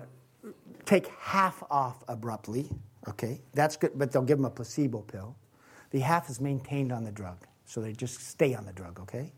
[0.86, 2.70] take half off abruptly,
[3.08, 3.42] okay?
[3.54, 5.36] That's good, but they'll give them a placebo pill.
[5.92, 9.32] The half is maintained on the drug, so they just stay on the drug, okay?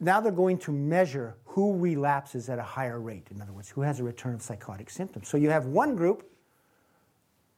[0.00, 3.28] Now they're going to measure who relapses at a higher rate.
[3.30, 5.28] In other words, who has a return of psychotic symptoms.
[5.28, 6.28] So you have one group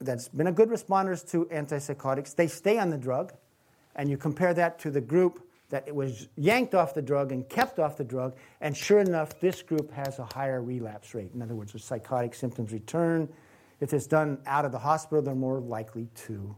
[0.00, 2.34] that's been a good responders to antipsychotics.
[2.34, 3.32] They stay on the drug,
[3.94, 7.48] and you compare that to the group that it was yanked off the drug and
[7.48, 11.30] kept off the drug, and sure enough, this group has a higher relapse rate.
[11.34, 13.28] In other words, the psychotic symptoms return.
[13.80, 16.54] If it's done out of the hospital, they're more likely to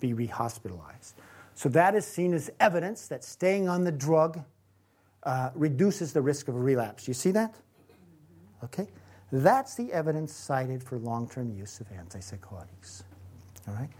[0.00, 1.14] be rehospitalized.
[1.54, 4.40] So that is seen as evidence that staying on the drug
[5.22, 7.08] uh, reduces the risk of a relapse.
[7.08, 7.54] You see that?
[8.64, 8.88] Okay?
[9.32, 13.02] That's the evidence cited for long term use of antipsychotics.
[13.66, 13.90] All right?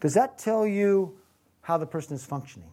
[0.00, 1.16] Does that tell you
[1.62, 2.70] how the person is functioning?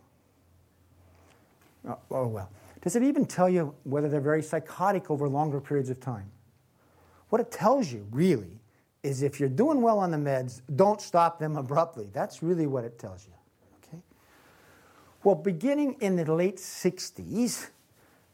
[1.88, 2.50] Oh, oh, well.
[2.82, 6.30] Does it even tell you whether they're very psychotic over longer periods of time?
[7.30, 8.60] What it tells you, really,
[9.04, 12.10] is if you're doing well on the meds, don't stop them abruptly.
[12.14, 13.34] That's really what it tells you.
[13.84, 14.02] Okay?
[15.24, 17.70] Well, beginning in the late 60s,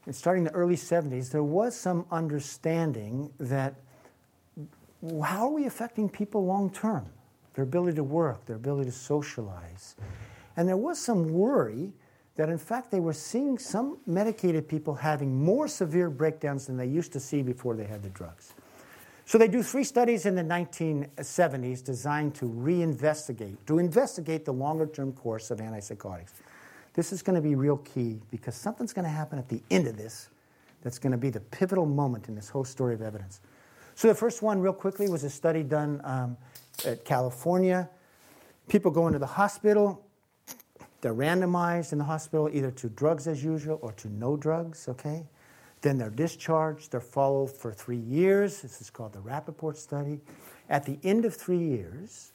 [0.04, 3.74] and starting the early 70s, there was some understanding that
[5.22, 7.06] how are we affecting people long term?
[7.54, 9.96] Their ability to work, their ability to socialize.
[10.56, 11.92] And there was some worry
[12.36, 16.86] that, in fact, they were seeing some medicated people having more severe breakdowns than they
[16.86, 18.54] used to see before they had the drugs.
[19.24, 24.86] So they do three studies in the 1970s designed to reinvestigate, to investigate the longer
[24.86, 26.32] term course of antipsychotics.
[26.94, 29.86] This is going to be real key because something's going to happen at the end
[29.86, 30.28] of this
[30.82, 33.40] that's going to be the pivotal moment in this whole story of evidence.
[33.94, 36.36] So, the first one, real quickly, was a study done um,
[36.84, 37.88] at California.
[38.68, 40.04] People go into the hospital,
[41.02, 45.26] they're randomized in the hospital either to drugs as usual or to no drugs, okay?
[45.82, 48.62] Then they're discharged, they're followed for three years.
[48.62, 50.20] This is called the Rappaport study.
[50.70, 52.32] At the end of three years,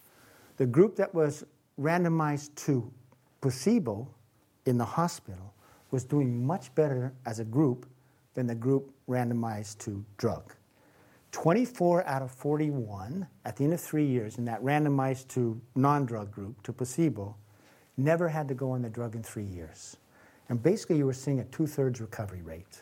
[0.57, 1.45] the group that was
[1.79, 2.91] randomized to
[3.39, 4.05] placebo
[4.65, 5.53] in the hospital
[5.91, 7.85] was doing much better as a group
[8.33, 10.53] than the group randomized to drug.
[11.31, 16.05] 24 out of 41 at the end of three years in that randomized to non
[16.05, 17.33] drug group, to placebo,
[17.97, 19.97] never had to go on the drug in three years.
[20.49, 22.81] And basically, you were seeing a two thirds recovery rate.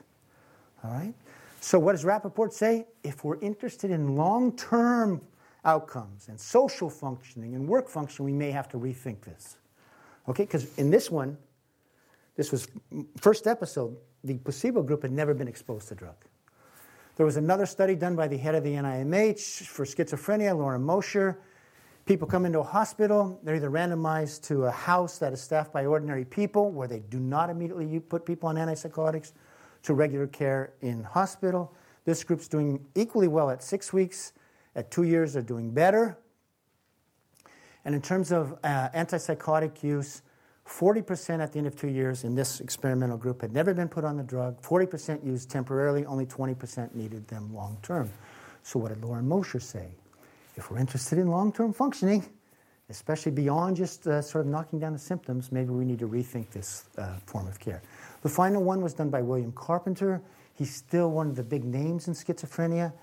[0.83, 1.13] All right?
[1.61, 2.85] So, what does Rappaport say?
[3.03, 5.21] If we're interested in long term
[5.63, 9.57] outcomes and social functioning and work function, we may have to rethink this.
[10.27, 10.43] Okay?
[10.43, 11.37] Because in this one,
[12.35, 12.67] this was
[13.19, 16.15] first episode, the placebo group had never been exposed to drug.
[17.15, 21.39] There was another study done by the head of the NIMH for schizophrenia, Loren Mosher.
[22.05, 25.87] People come into a hospital, they're either randomized to a house that is staffed by
[25.87, 29.31] ordinary people, where they do not immediately put people on antipsychotics,
[29.81, 31.73] to regular care in hospital.
[32.05, 34.33] This group's doing equally well at six weeks.
[34.75, 36.17] At two years, they're doing better.
[37.85, 40.21] And in terms of uh, antipsychotic use,
[40.67, 44.03] 40% at the end of two years in this experimental group had never been put
[44.03, 44.59] on the drug.
[44.61, 48.11] 40% used temporarily, only 20% needed them long term.
[48.63, 49.89] So, what did Loren Mosher say?
[50.57, 52.25] If we're interested in long term functioning,
[52.89, 56.51] especially beyond just uh, sort of knocking down the symptoms, maybe we need to rethink
[56.51, 57.81] this uh, form of care.
[58.21, 60.21] The final one was done by William Carpenter.
[60.53, 62.93] He's still one of the big names in schizophrenia.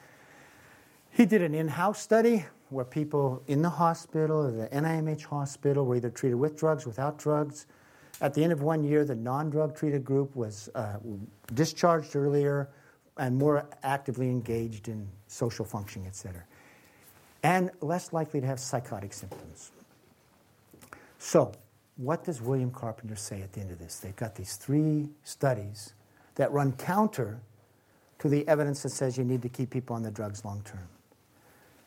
[1.10, 5.96] He did an in house study where people in the hospital the NIMH hospital were
[5.96, 7.66] either treated with drugs, without drugs.
[8.22, 10.96] At the end of one year, the non drug treated group was uh,
[11.54, 12.70] discharged earlier
[13.18, 16.44] and more actively engaged in social functioning, et cetera,
[17.42, 19.70] and less likely to have psychotic symptoms.
[21.18, 21.52] So,
[21.96, 24.00] what does William Carpenter say at the end of this?
[24.00, 25.92] They've got these three studies
[26.36, 27.40] that run counter
[28.18, 30.88] to the evidence that says you need to keep people on the drugs long term.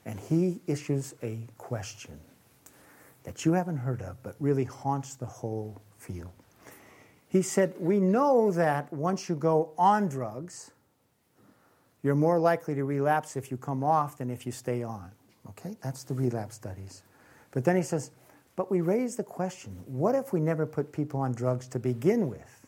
[0.06, 2.20] And he issues a question
[3.24, 6.32] that you haven't heard of, but really haunts the whole field.
[7.28, 10.72] He said, We know that once you go on drugs,
[12.04, 15.12] you're more likely to relapse if you come off than if you stay on.
[15.50, 17.04] Okay, that's the relapse studies.
[17.52, 18.12] But then he says,
[18.56, 22.30] But we raise the question what if we never put people on drugs to begin
[22.30, 22.66] with?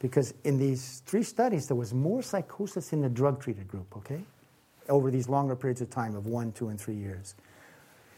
[0.00, 4.22] Because in these three studies, there was more psychosis in the drug treated group, okay?
[4.88, 7.34] Over these longer periods of time of one, two, and three years.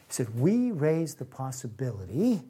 [0.06, 2.42] He said, We raise the possibility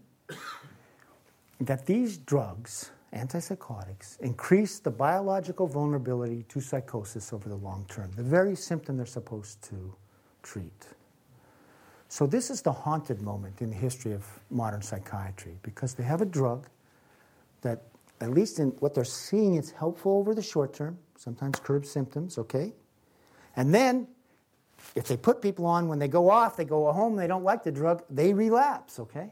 [1.61, 8.23] that these drugs, antipsychotics, increase the biological vulnerability to psychosis over the long term, the
[8.23, 9.95] very symptom they're supposed to
[10.43, 10.87] treat.
[12.09, 16.21] So, this is the haunted moment in the history of modern psychiatry because they have
[16.21, 16.67] a drug
[17.63, 17.83] that
[18.21, 22.37] at least in what they're seeing, it's helpful over the short term, sometimes curb symptoms,
[22.37, 22.73] okay?
[23.57, 24.09] And then,
[24.95, 27.65] if they put people on, when they go off, they go home, they don't like
[27.65, 29.31] the drug, they relapse, okay?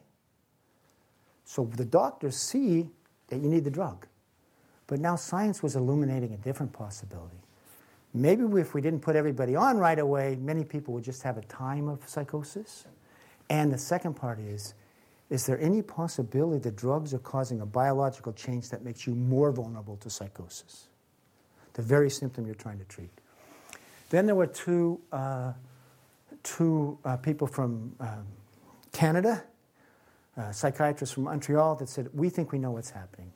[1.44, 2.88] So the doctors see
[3.28, 4.06] that you need the drug.
[4.86, 7.36] But now science was illuminating a different possibility.
[8.14, 11.42] Maybe if we didn't put everybody on right away, many people would just have a
[11.42, 12.86] time of psychosis.
[13.50, 14.74] And the second part is
[15.30, 19.52] is there any possibility that drugs are causing a biological change that makes you more
[19.52, 20.88] vulnerable to psychosis?
[21.74, 23.10] The very symptom you're trying to treat.
[24.08, 25.52] Then there were two, uh,
[26.42, 28.26] two uh, people from um,
[28.90, 29.44] Canada,
[30.38, 33.30] uh, psychiatrists from Montreal, that said, We think we know what's happening.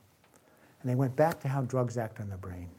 [0.80, 2.70] And they went back to how drugs act on the brain.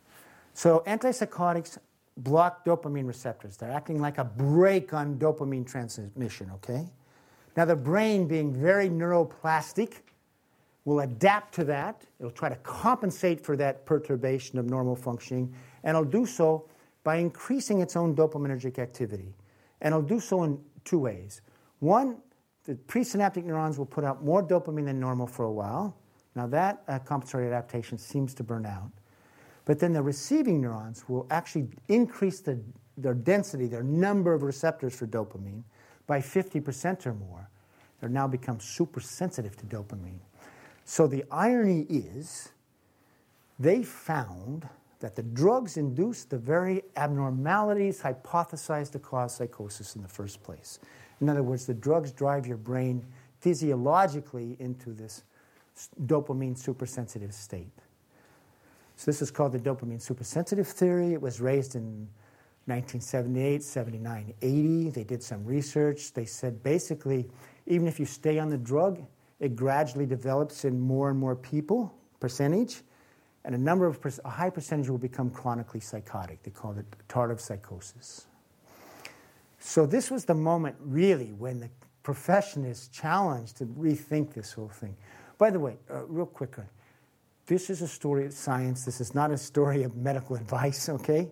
[0.53, 1.77] So, antipsychotics
[2.17, 3.57] block dopamine receptors.
[3.57, 6.87] They're acting like a brake on dopamine transmission, okay?
[7.57, 10.01] Now, the brain, being very neuroplastic,
[10.85, 12.05] will adapt to that.
[12.19, 16.69] It'll try to compensate for that perturbation of normal functioning, and it'll do so
[17.03, 19.33] by increasing its own dopaminergic activity.
[19.81, 21.41] And it'll do so in two ways.
[21.79, 22.17] One,
[22.65, 25.97] the presynaptic neurons will put out more dopamine than normal for a while.
[26.35, 28.91] Now, that uh, compensatory adaptation seems to burn out.
[29.65, 32.59] But then the receiving neurons will actually increase the,
[32.97, 35.63] their density, their number of receptors for dopamine,
[36.05, 37.49] by 50% or more,
[38.01, 40.19] they now become super sensitive to dopamine.
[40.83, 42.49] So the irony is,
[43.57, 44.67] they found
[44.99, 50.79] that the drugs induced the very abnormalities hypothesized to cause psychosis in the first place.
[51.21, 53.05] In other words, the drugs drive your brain
[53.39, 55.23] physiologically into this
[56.05, 57.82] dopamine supersensitive state.
[58.95, 61.13] So, this is called the dopamine supersensitive theory.
[61.13, 62.07] It was raised in
[62.65, 64.89] 1978, 79, 80.
[64.91, 66.13] They did some research.
[66.13, 67.29] They said basically,
[67.67, 69.01] even if you stay on the drug,
[69.39, 72.81] it gradually develops in more and more people, percentage,
[73.45, 76.41] and a number of a high percentage will become chronically psychotic.
[76.43, 78.27] They called it tardive psychosis.
[79.59, 81.69] So this was the moment really when the
[82.03, 84.95] profession is challenged to rethink this whole thing.
[85.37, 86.65] By the way, uh, real quickly,
[87.45, 88.85] this is a story of science.
[88.85, 91.29] This is not a story of medical advice, okay?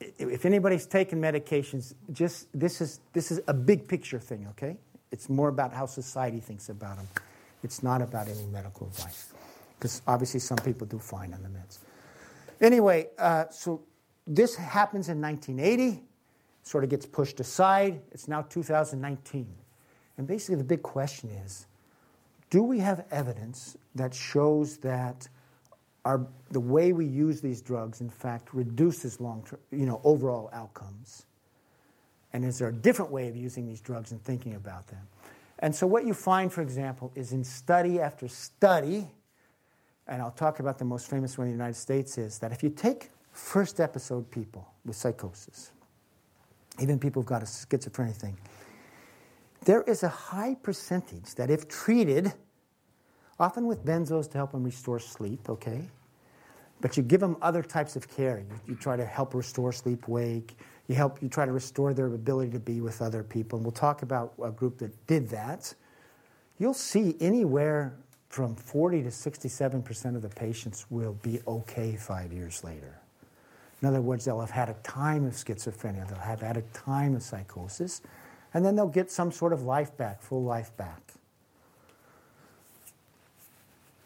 [0.00, 4.76] if anybody's taken medications, just this is this is a big picture thing, okay?
[5.10, 7.08] It's more about how society thinks about them.
[7.62, 9.32] It's not about any medical advice,
[9.78, 11.78] because obviously some people do fine on the meds.
[12.60, 13.82] Anyway, uh, so
[14.26, 16.02] this happens in 1980,
[16.62, 18.00] sort of gets pushed aside.
[18.12, 19.46] It's now 2019,
[20.16, 21.66] and basically the big question is:
[22.50, 25.28] Do we have evidence that shows that
[26.08, 30.48] our, the way we use these drugs, in fact, reduces long term, you know, overall
[30.54, 31.26] outcomes.
[32.32, 35.06] And is there a different way of using these drugs and thinking about them?
[35.58, 39.06] And so, what you find, for example, is in study after study,
[40.06, 42.62] and I'll talk about the most famous one in the United States, is that if
[42.62, 45.72] you take first episode people with psychosis,
[46.80, 48.38] even people who've got a schizophrenia thing,
[49.64, 52.32] there is a high percentage that, if treated,
[53.38, 55.88] often with benzos to help them restore sleep, okay,
[56.80, 58.38] but you give them other types of care.
[58.38, 60.56] You, you, try to help restore sleep wake.
[60.86, 61.20] You help.
[61.20, 63.58] You try to restore their ability to be with other people.
[63.58, 65.74] And we'll talk about a group that did that.
[66.58, 67.96] You'll see anywhere
[68.28, 73.00] from 40 to 67 percent of the patients will be okay five years later.
[73.80, 76.08] In other words, they'll have had a time of schizophrenia.
[76.08, 78.02] They'll have had a time of psychosis,
[78.54, 81.14] and then they'll get some sort of life back, full life back.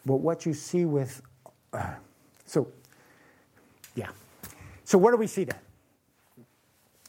[0.04, 1.22] But what you see with
[1.72, 1.94] uh,
[2.44, 2.68] so,
[3.94, 4.10] yeah.
[4.84, 5.62] So, where do we see that?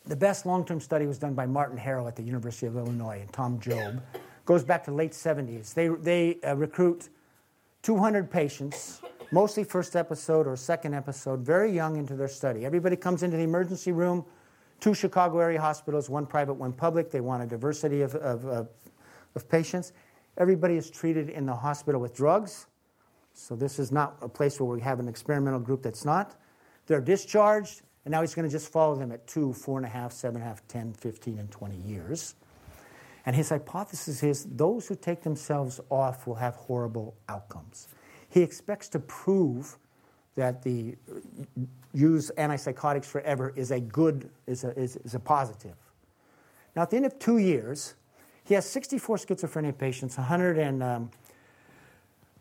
[0.06, 3.20] The best long term study was done by Martin Harrow at the University of Illinois
[3.22, 4.02] and Tom Jobe.
[4.46, 5.74] Goes back to late 70s.
[5.74, 7.10] They, they uh, recruit
[7.82, 12.66] 200 patients, mostly first episode or second episode, very young into their study.
[12.66, 14.26] Everybody comes into the emergency room
[14.84, 17.10] two Chicago area hospitals, one private, one public.
[17.10, 18.68] They want a diversity of, of, of,
[19.34, 19.94] of patients.
[20.38, 22.68] Everybody is treated in the hospital with drugs.
[23.34, 26.36] So this is not a place where we have an experimental group that's not.
[26.86, 29.90] They're discharged, and now he's going to just follow them at two, four and a
[29.90, 32.36] half, seven and a half, 10, 15, and 20 years.
[33.26, 37.88] And his hypothesis is those who take themselves off will have horrible outcomes.
[38.28, 39.78] He expects to prove
[40.36, 40.96] that the
[41.94, 45.76] use antipsychotics forever is a good, is a, is, is a positive.
[46.76, 47.94] Now, at the end of two years,
[48.44, 51.12] he has 64 schizophrenia patients, 100 and um,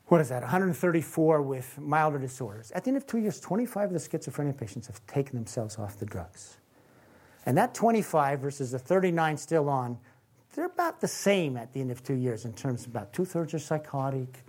[0.07, 2.71] what is that, 134 with milder disorders.
[2.73, 5.99] At the end of two years, 25 of the schizophrenia patients have taken themselves off
[5.99, 6.59] the drugs.
[7.45, 9.99] And that 25 versus the 39 still on,
[10.55, 13.25] they're about the same at the end of two years in terms of about two
[13.25, 14.45] thirds are psychotic,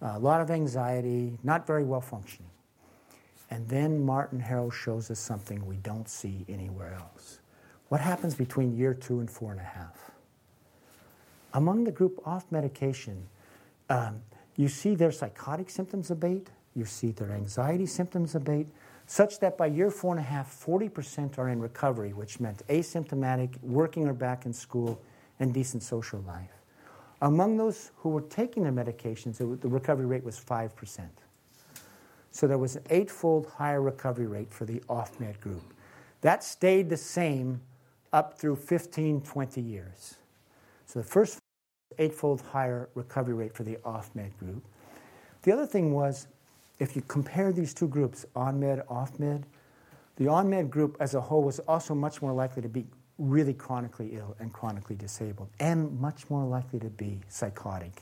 [0.00, 2.50] a lot of anxiety, not very well functioning.
[3.54, 7.38] And then Martin Harrow shows us something we don't see anywhere else.
[7.88, 10.10] What happens between year two and four and a half?
[11.52, 13.28] Among the group off medication,
[13.88, 14.22] um,
[14.56, 18.66] you see their psychotic symptoms abate, you see their anxiety symptoms abate,
[19.06, 23.62] such that by year four and a half, 40% are in recovery, which meant asymptomatic,
[23.62, 25.00] working or back in school,
[25.38, 26.50] and decent social life.
[27.22, 31.06] Among those who were taking their medications, the recovery rate was 5%.
[32.34, 35.62] So there was an eightfold higher recovery rate for the off med group.
[36.20, 37.60] That stayed the same
[38.12, 40.16] up through 15, 20 years.
[40.84, 41.38] So the first
[41.96, 44.64] eightfold higher recovery rate for the off med group.
[45.42, 46.26] The other thing was
[46.80, 49.46] if you compare these two groups, on med, off med,
[50.16, 52.84] the on med group as a whole was also much more likely to be
[53.20, 57.92] really chronically ill and chronically disabled, and much more likely to be psychotic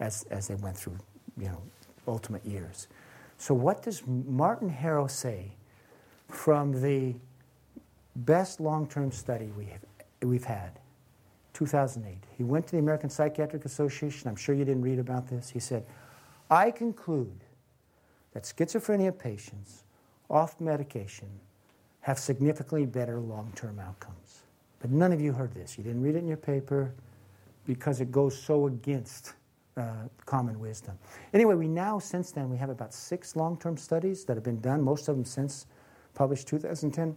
[0.00, 0.98] as, as they went through
[1.38, 1.62] you know,
[2.08, 2.88] ultimate years.
[3.42, 5.50] So, what does Martin Harrow say
[6.28, 7.16] from the
[8.14, 9.80] best long term study we have,
[10.22, 10.78] we've had?
[11.54, 12.18] 2008.
[12.38, 14.28] He went to the American Psychiatric Association.
[14.28, 15.50] I'm sure you didn't read about this.
[15.50, 15.84] He said,
[16.52, 17.40] I conclude
[18.32, 19.82] that schizophrenia patients
[20.30, 21.28] off medication
[22.02, 24.44] have significantly better long term outcomes.
[24.78, 25.76] But none of you heard this.
[25.76, 26.94] You didn't read it in your paper
[27.66, 29.32] because it goes so against
[29.76, 30.98] uh, common wisdom.
[31.32, 34.60] Anyway, we now, since then, we have about six long term studies that have been
[34.60, 35.66] done, most of them since
[36.14, 37.16] published 2010.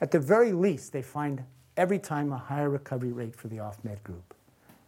[0.00, 1.42] At the very least, they find
[1.76, 4.34] every time a higher recovery rate for the off med group,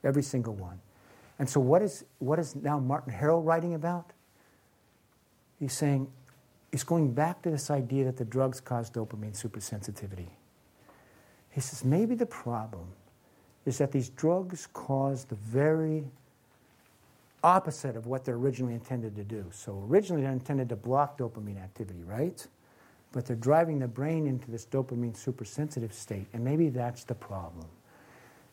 [0.04, 0.80] every single one.
[1.38, 4.12] And so, what is, what is now Martin Harrow writing about?
[5.59, 6.11] He's saying,
[6.70, 10.28] he's going back to this idea that the drugs cause dopamine supersensitivity.
[11.50, 12.88] He says, maybe the problem
[13.64, 16.04] is that these drugs cause the very
[17.43, 19.47] opposite of what they're originally intended to do.
[19.53, 22.47] So, originally, they're intended to block dopamine activity, right?
[23.12, 27.66] but they're driving the brain into this dopamine supersensitive state, and maybe that's the problem.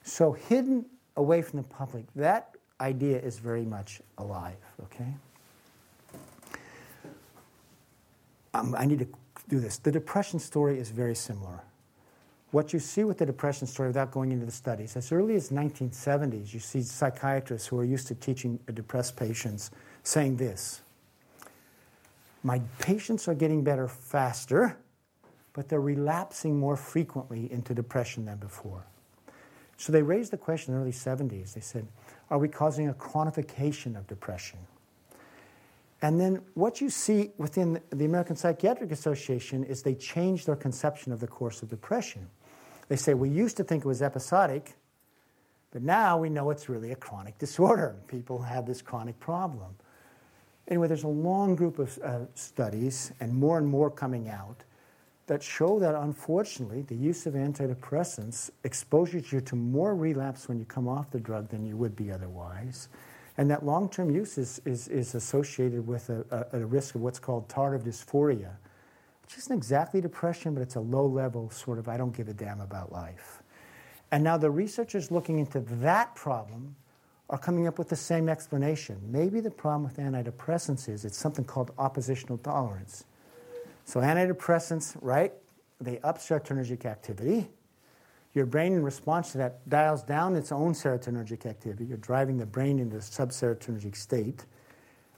[0.03, 0.85] So, hidden
[1.17, 5.13] away from the public, that idea is very much alive, okay?
[8.53, 9.07] Um, I need to
[9.49, 9.77] do this.
[9.77, 11.61] The depression story is very similar.
[12.55, 15.49] What you see with the depression story, without going into the studies, as early as
[15.49, 19.71] 1970s, you see psychiatrists who are used to teaching uh, depressed patients
[20.03, 20.79] saying this
[22.43, 24.77] my patients are getting better faster,
[25.51, 28.85] but they're relapsing more frequently into depression than before.
[29.75, 31.55] So they raised the question in the early 70s.
[31.55, 31.85] They said,
[32.29, 34.59] Are we causing a chronification of depression?
[36.01, 41.11] And then what you see within the American Psychiatric Association is they changed their conception
[41.11, 42.29] of the course of depression.
[42.87, 44.75] They say, We used to think it was episodic,
[45.71, 47.95] but now we know it's really a chronic disorder.
[48.07, 49.75] People have this chronic problem.
[50.67, 54.63] Anyway, there's a long group of uh, studies, and more and more coming out,
[55.27, 60.65] that show that unfortunately the use of antidepressants exposes you to more relapse when you
[60.65, 62.89] come off the drug than you would be otherwise.
[63.37, 67.01] And that long term use is, is, is, associated with a, a, a, risk of
[67.01, 68.51] what's called tardive dysphoria,
[69.25, 72.33] which isn't exactly depression, but it's a low level sort of I don't give a
[72.33, 73.41] damn about life.
[74.11, 76.75] And now the researchers looking into that problem
[77.29, 79.01] are coming up with the same explanation.
[79.07, 83.05] Maybe the problem with antidepressants is it's something called oppositional tolerance.
[83.85, 85.33] So, antidepressants, right,
[85.81, 87.49] they up serotonergic activity.
[88.33, 91.85] Your brain, in response to that, dials down its own serotonergic activity.
[91.85, 94.45] You're driving the brain into a subserotonergic state.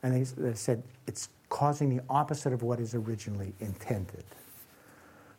[0.08, 4.24] And they, they said it's causing the opposite of what is originally intended.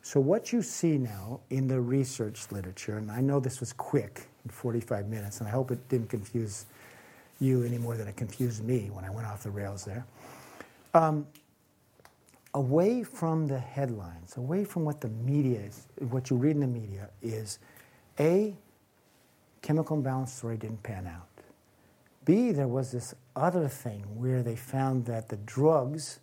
[0.03, 4.27] So, what you see now in the research literature, and I know this was quick
[4.45, 6.67] in 45 minutes, and I hope it didn't confuse
[7.39, 10.05] you any more than it confused me when I went off the rails there.
[10.93, 11.25] Um,
[12.53, 16.67] away from the headlines, away from what the media is, what you read in the
[16.67, 17.57] media is
[18.19, 18.55] A,
[19.63, 21.25] chemical imbalance story didn't pan out.
[22.25, 26.19] B, there was this other thing where they found that the drugs,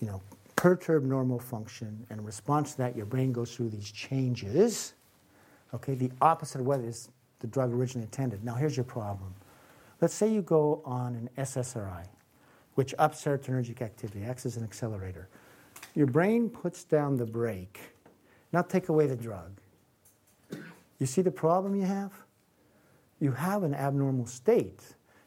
[0.00, 0.20] you know,
[0.56, 4.94] perturb normal function, and in response to that, your brain goes through these changes.
[5.72, 7.08] Okay, the opposite of what is
[7.40, 8.44] the drug originally intended.
[8.44, 9.34] Now, here's your problem.
[10.00, 12.06] Let's say you go on an SSRI,
[12.74, 15.28] which ups serotonergic activity, acts as an accelerator.
[15.94, 17.80] Your brain puts down the brake,
[18.52, 19.60] not take away the drug.
[20.98, 22.12] You see the problem you have?
[23.20, 24.80] You have an abnormal state.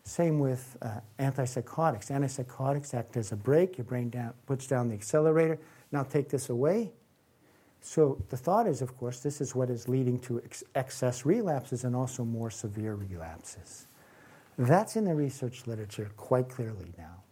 [0.08, 2.10] Same with uh, antipsychotics.
[2.10, 3.78] Antipsychotics act as a brake.
[3.78, 5.60] Your brain down, puts down the accelerator.
[5.91, 6.93] Now take this away.
[7.82, 11.84] So the thought is, of course, this is what is leading to ex- excess relapses
[11.84, 13.88] and also more severe relapses.
[14.58, 17.24] That's in the research literature quite clearly now.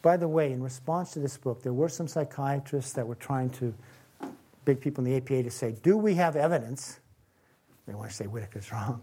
[0.00, 3.50] By the way, in response to this book, there were some psychiatrists that were trying
[3.50, 3.74] to,
[4.64, 6.98] big people in the APA, to say, do we have evidence?
[7.86, 9.02] They want to say Whitaker's wrong.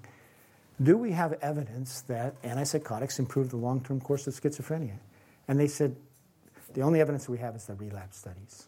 [0.81, 4.99] Do we have evidence that antipsychotics improve the long term course of schizophrenia?
[5.47, 5.95] And they said,
[6.73, 8.67] the only evidence we have is the relapse studies.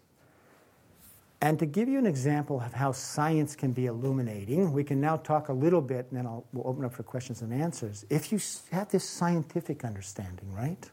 [1.41, 5.17] And to give you an example of how science can be illuminating, we can now
[5.17, 8.05] talk a little bit, and then I'll, we'll open up for questions and answers.
[8.09, 8.39] If you
[8.71, 10.89] have this scientific understanding, right?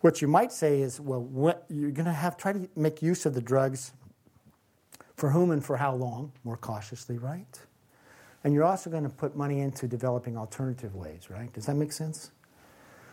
[0.00, 3.24] What you might say is, well, what, you're going to have try to make use
[3.24, 3.92] of the drugs
[5.14, 7.60] for whom and for how long, more cautiously, right?
[8.42, 11.52] And you're also going to put money into developing alternative ways, right?
[11.52, 12.30] Does that make sense?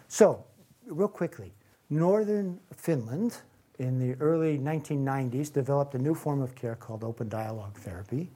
[0.08, 0.46] So,
[0.86, 1.54] real quickly,
[1.90, 3.42] northern Finland
[3.78, 8.32] in the early 1990s developed a new form of care called open dialogue therapy,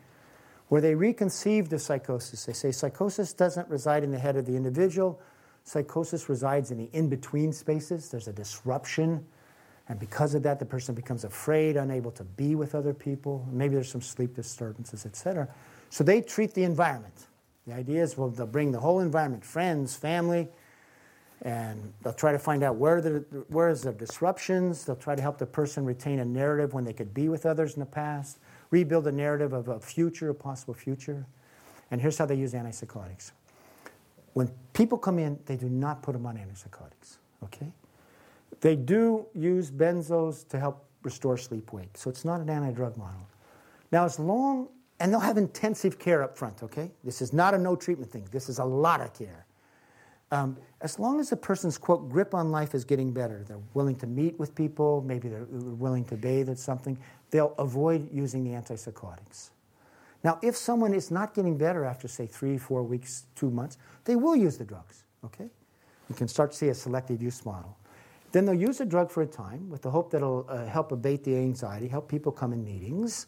[0.67, 2.45] where they reconceived of psychosis.
[2.45, 5.21] They say psychosis doesn't reside in the head of the individual,
[5.63, 8.09] psychosis resides in the in between spaces.
[8.09, 9.25] There's a disruption.
[9.89, 13.45] And because of that, the person becomes afraid, unable to be with other people.
[13.51, 15.47] Maybe there's some sleep disturbances, etc.
[15.91, 17.27] So they treat the environment.
[17.67, 20.47] The idea is well, they'll bring the whole environment, friends, family,
[21.41, 23.19] and they'll try to find out where, the,
[23.49, 24.85] where is the disruptions.
[24.85, 27.73] They'll try to help the person retain a narrative when they could be with others
[27.73, 28.39] in the past,
[28.69, 31.25] rebuild a narrative of a future, a possible future.
[31.91, 33.31] And here's how they use antipsychotics.
[34.33, 37.69] When people come in, they do not put them on antipsychotics, okay?
[38.61, 42.95] They do use benzos to help restore sleep wake, so it's not an anti drug
[42.95, 43.27] model.
[43.91, 44.69] Now, as long,
[45.01, 46.91] and they'll have intensive care up front, okay?
[47.03, 49.47] This is not a no treatment thing, this is a lot of care.
[50.29, 53.95] Um, as long as the person's quote grip on life is getting better, they're willing
[53.97, 56.97] to meet with people, maybe they're willing to bathe at something,
[57.31, 59.49] they'll avoid using the antipsychotics.
[60.23, 64.15] Now, if someone is not getting better after, say, three, four weeks, two months, they
[64.15, 65.49] will use the drugs, okay?
[66.09, 67.75] You can start to see a selective use model.
[68.31, 70.91] Then they'll use the drug for a time with the hope that it'll uh, help
[70.91, 73.25] abate the anxiety, help people come in meetings.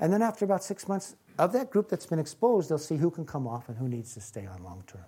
[0.00, 3.10] And then after about six months, of that group that's been exposed, they'll see who
[3.10, 5.04] can come off and who needs to stay on long term.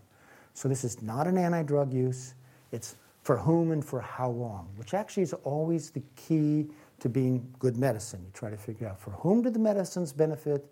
[0.55, 2.35] So this is not an anti drug use,
[2.71, 6.67] it's for whom and for how long, which actually is always the key
[7.01, 8.21] to being good medicine.
[8.25, 10.65] You try to figure out for whom do the medicines benefit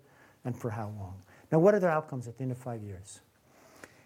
[0.45, 1.21] and for how long.
[1.51, 3.21] Now, what are their outcomes at the end of five years?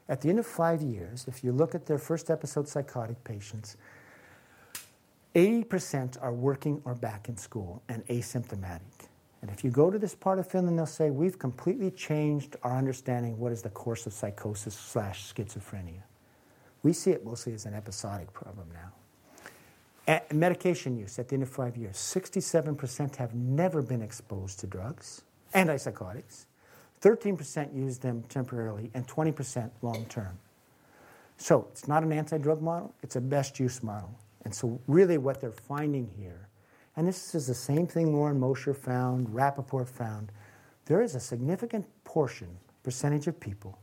[0.07, 3.77] At the end of five years, if you look at their first episode psychotic patients,
[5.33, 9.07] 80% are working or back in school and asymptomatic.
[9.41, 12.77] And if you go to this part of Finland, they'll say, We've completely changed our
[12.77, 16.01] understanding of what is the course of psychosis slash schizophrenia.
[16.83, 18.91] We see it mostly as an episodic problem now.
[20.07, 24.67] At medication use at the end of five years, 67% have never been exposed to
[24.67, 25.23] drugs,
[25.55, 26.45] antipsychotics.
[27.01, 30.39] 13% use them temporarily, and 20% long term.
[31.37, 34.17] So it's not an anti drug model, it's a best use model.
[34.43, 36.44] And so, really, what they're finding here,
[36.95, 40.31] and this is the same thing Loren Mosher found, Rappaport found,
[40.85, 43.77] there is a significant portion, percentage of people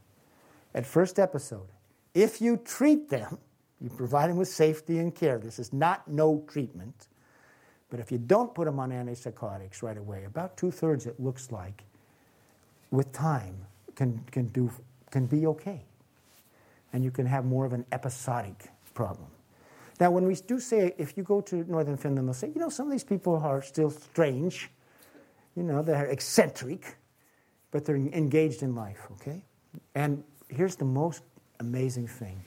[0.75, 1.69] at first episode,
[2.15, 3.39] if you treat them,
[3.81, 5.39] you provide them with safety and care.
[5.39, 7.09] This is not no treatment.
[7.91, 11.51] But if you don't put them on antipsychotics right away, about two thirds, it looks
[11.51, 11.85] like,
[12.91, 13.57] with time,
[13.95, 14.71] can, can, do,
[15.11, 15.83] can be okay.
[16.93, 19.29] And you can have more of an episodic problem.
[20.01, 22.68] Now, when we do say, if you go to northern Finland, they'll say, you know,
[22.68, 24.70] some of these people are still strange.
[25.57, 26.97] You know, they're eccentric,
[27.70, 29.43] but they're engaged in life, okay?
[29.95, 31.22] And here's the most
[31.61, 32.43] amazing thing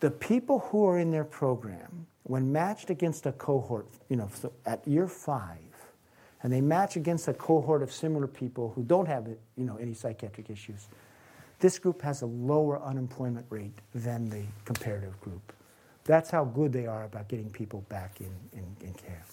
[0.00, 4.52] the people who are in their program, when matched against a cohort, you know, so
[4.66, 5.58] at year five,
[6.42, 9.94] and they match against a cohort of similar people who don't have, you know, any
[9.94, 10.88] psychiatric issues,
[11.60, 15.52] this group has a lower unemployment rate than the comparative group.
[16.04, 19.24] That's how good they are about getting people back in, in, in care.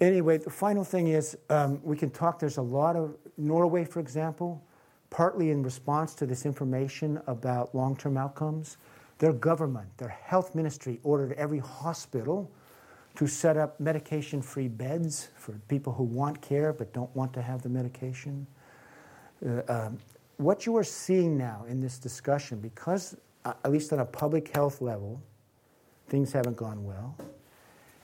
[0.00, 2.38] Anyway, the final thing is um, we can talk.
[2.38, 4.62] There's a lot of Norway, for example,
[5.10, 8.78] partly in response to this information about long term outcomes.
[9.18, 12.50] Their government, their health ministry, ordered every hospital
[13.14, 17.42] to set up medication free beds for people who want care but don't want to
[17.42, 18.46] have the medication.
[19.46, 19.98] Uh, um,
[20.42, 24.54] what you are seeing now in this discussion, because uh, at least on a public
[24.54, 25.22] health level,
[26.08, 27.16] things haven't gone well,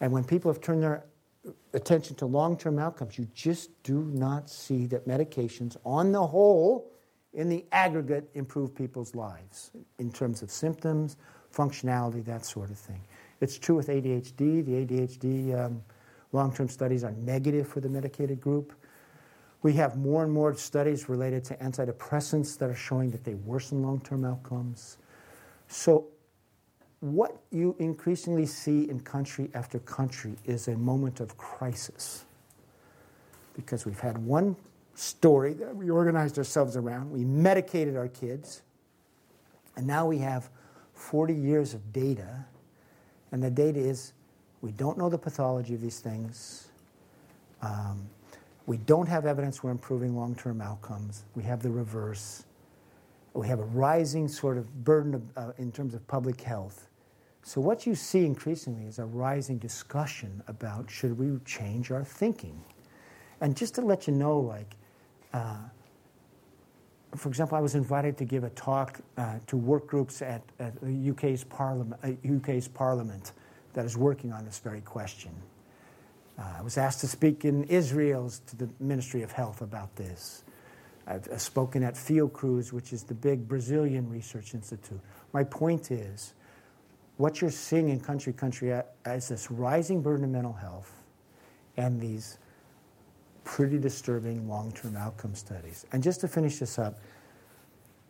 [0.00, 1.04] and when people have turned their
[1.72, 6.92] attention to long term outcomes, you just do not see that medications, on the whole,
[7.34, 11.16] in the aggregate, improve people's lives in terms of symptoms,
[11.54, 13.00] functionality, that sort of thing.
[13.40, 14.64] It's true with ADHD.
[14.64, 15.82] The ADHD um,
[16.32, 18.72] long term studies are negative for the medicated group.
[19.62, 23.82] We have more and more studies related to antidepressants that are showing that they worsen
[23.82, 24.98] long term outcomes.
[25.66, 26.06] So,
[27.00, 32.24] what you increasingly see in country after country is a moment of crisis.
[33.54, 34.56] Because we've had one
[34.94, 38.62] story that we organized ourselves around, we medicated our kids,
[39.76, 40.50] and now we have
[40.94, 42.44] 40 years of data,
[43.30, 44.12] and the data is
[44.60, 46.68] we don't know the pathology of these things.
[47.62, 48.08] Um,
[48.68, 51.24] we don't have evidence we're improving long term outcomes.
[51.34, 52.44] We have the reverse.
[53.32, 56.88] We have a rising sort of burden of, uh, in terms of public health.
[57.42, 62.62] So, what you see increasingly is a rising discussion about should we change our thinking.
[63.40, 64.76] And just to let you know, like,
[65.32, 65.56] uh,
[67.16, 70.78] for example, I was invited to give a talk uh, to work groups at, at
[70.82, 73.32] the UK's parliament, uh, UK's parliament
[73.72, 75.32] that is working on this very question.
[76.38, 80.44] Uh, I was asked to speak in Israel's to the Ministry of Health about this.
[81.06, 85.00] I've, I've spoken at Fiocruz, which is the big Brazilian research institute.
[85.32, 86.34] My point is,
[87.16, 88.70] what you're seeing in country country
[89.06, 90.92] is this rising burden of mental health
[91.76, 92.38] and these
[93.42, 95.86] pretty disturbing long-term outcome studies.
[95.92, 97.00] And just to finish this up,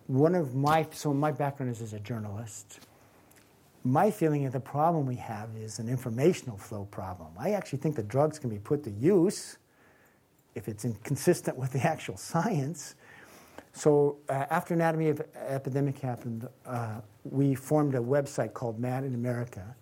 [0.08, 2.80] one of my so my background is as a journalist.
[3.88, 7.30] My feeling of the problem we have is an informational flow problem.
[7.38, 9.56] I actually think the drugs can be put to use
[10.54, 12.96] if it's inconsistent with the actual science.
[13.72, 19.14] So uh, after Anatomy of Epidemic happened, uh, we formed a website called Mad in
[19.14, 19.74] America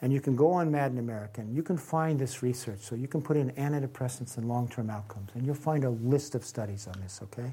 [0.00, 2.80] and you can go on Mad in America and you can find this research.
[2.80, 6.34] So you can put in antidepressants and long term outcomes, and you'll find a list
[6.34, 7.52] of studies on this, okay?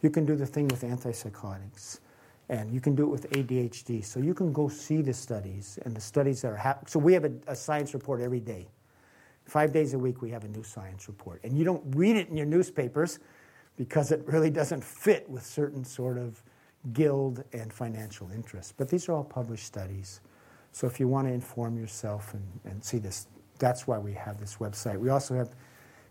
[0.00, 1.98] You can do the thing with antipsychotics,
[2.48, 4.04] and you can do it with ADHD.
[4.04, 6.88] So you can go see the studies and the studies that are happening.
[6.88, 8.66] So we have a, a science report every day.
[9.46, 11.40] Five days a week, we have a new science report.
[11.44, 13.18] And you don't read it in your newspapers
[13.76, 16.42] because it really doesn't fit with certain sort of
[16.92, 18.72] guild and financial interests.
[18.76, 20.20] But these are all published studies.
[20.72, 23.26] So if you want to inform yourself and, and see this,
[23.58, 24.98] that's why we have this website.
[24.98, 25.54] We also have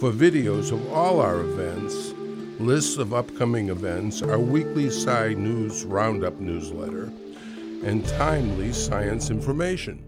[0.00, 2.14] for videos of all our events,
[2.58, 7.12] lists of upcoming events, our weekly Sci News Roundup newsletter,
[7.84, 10.05] and timely science information.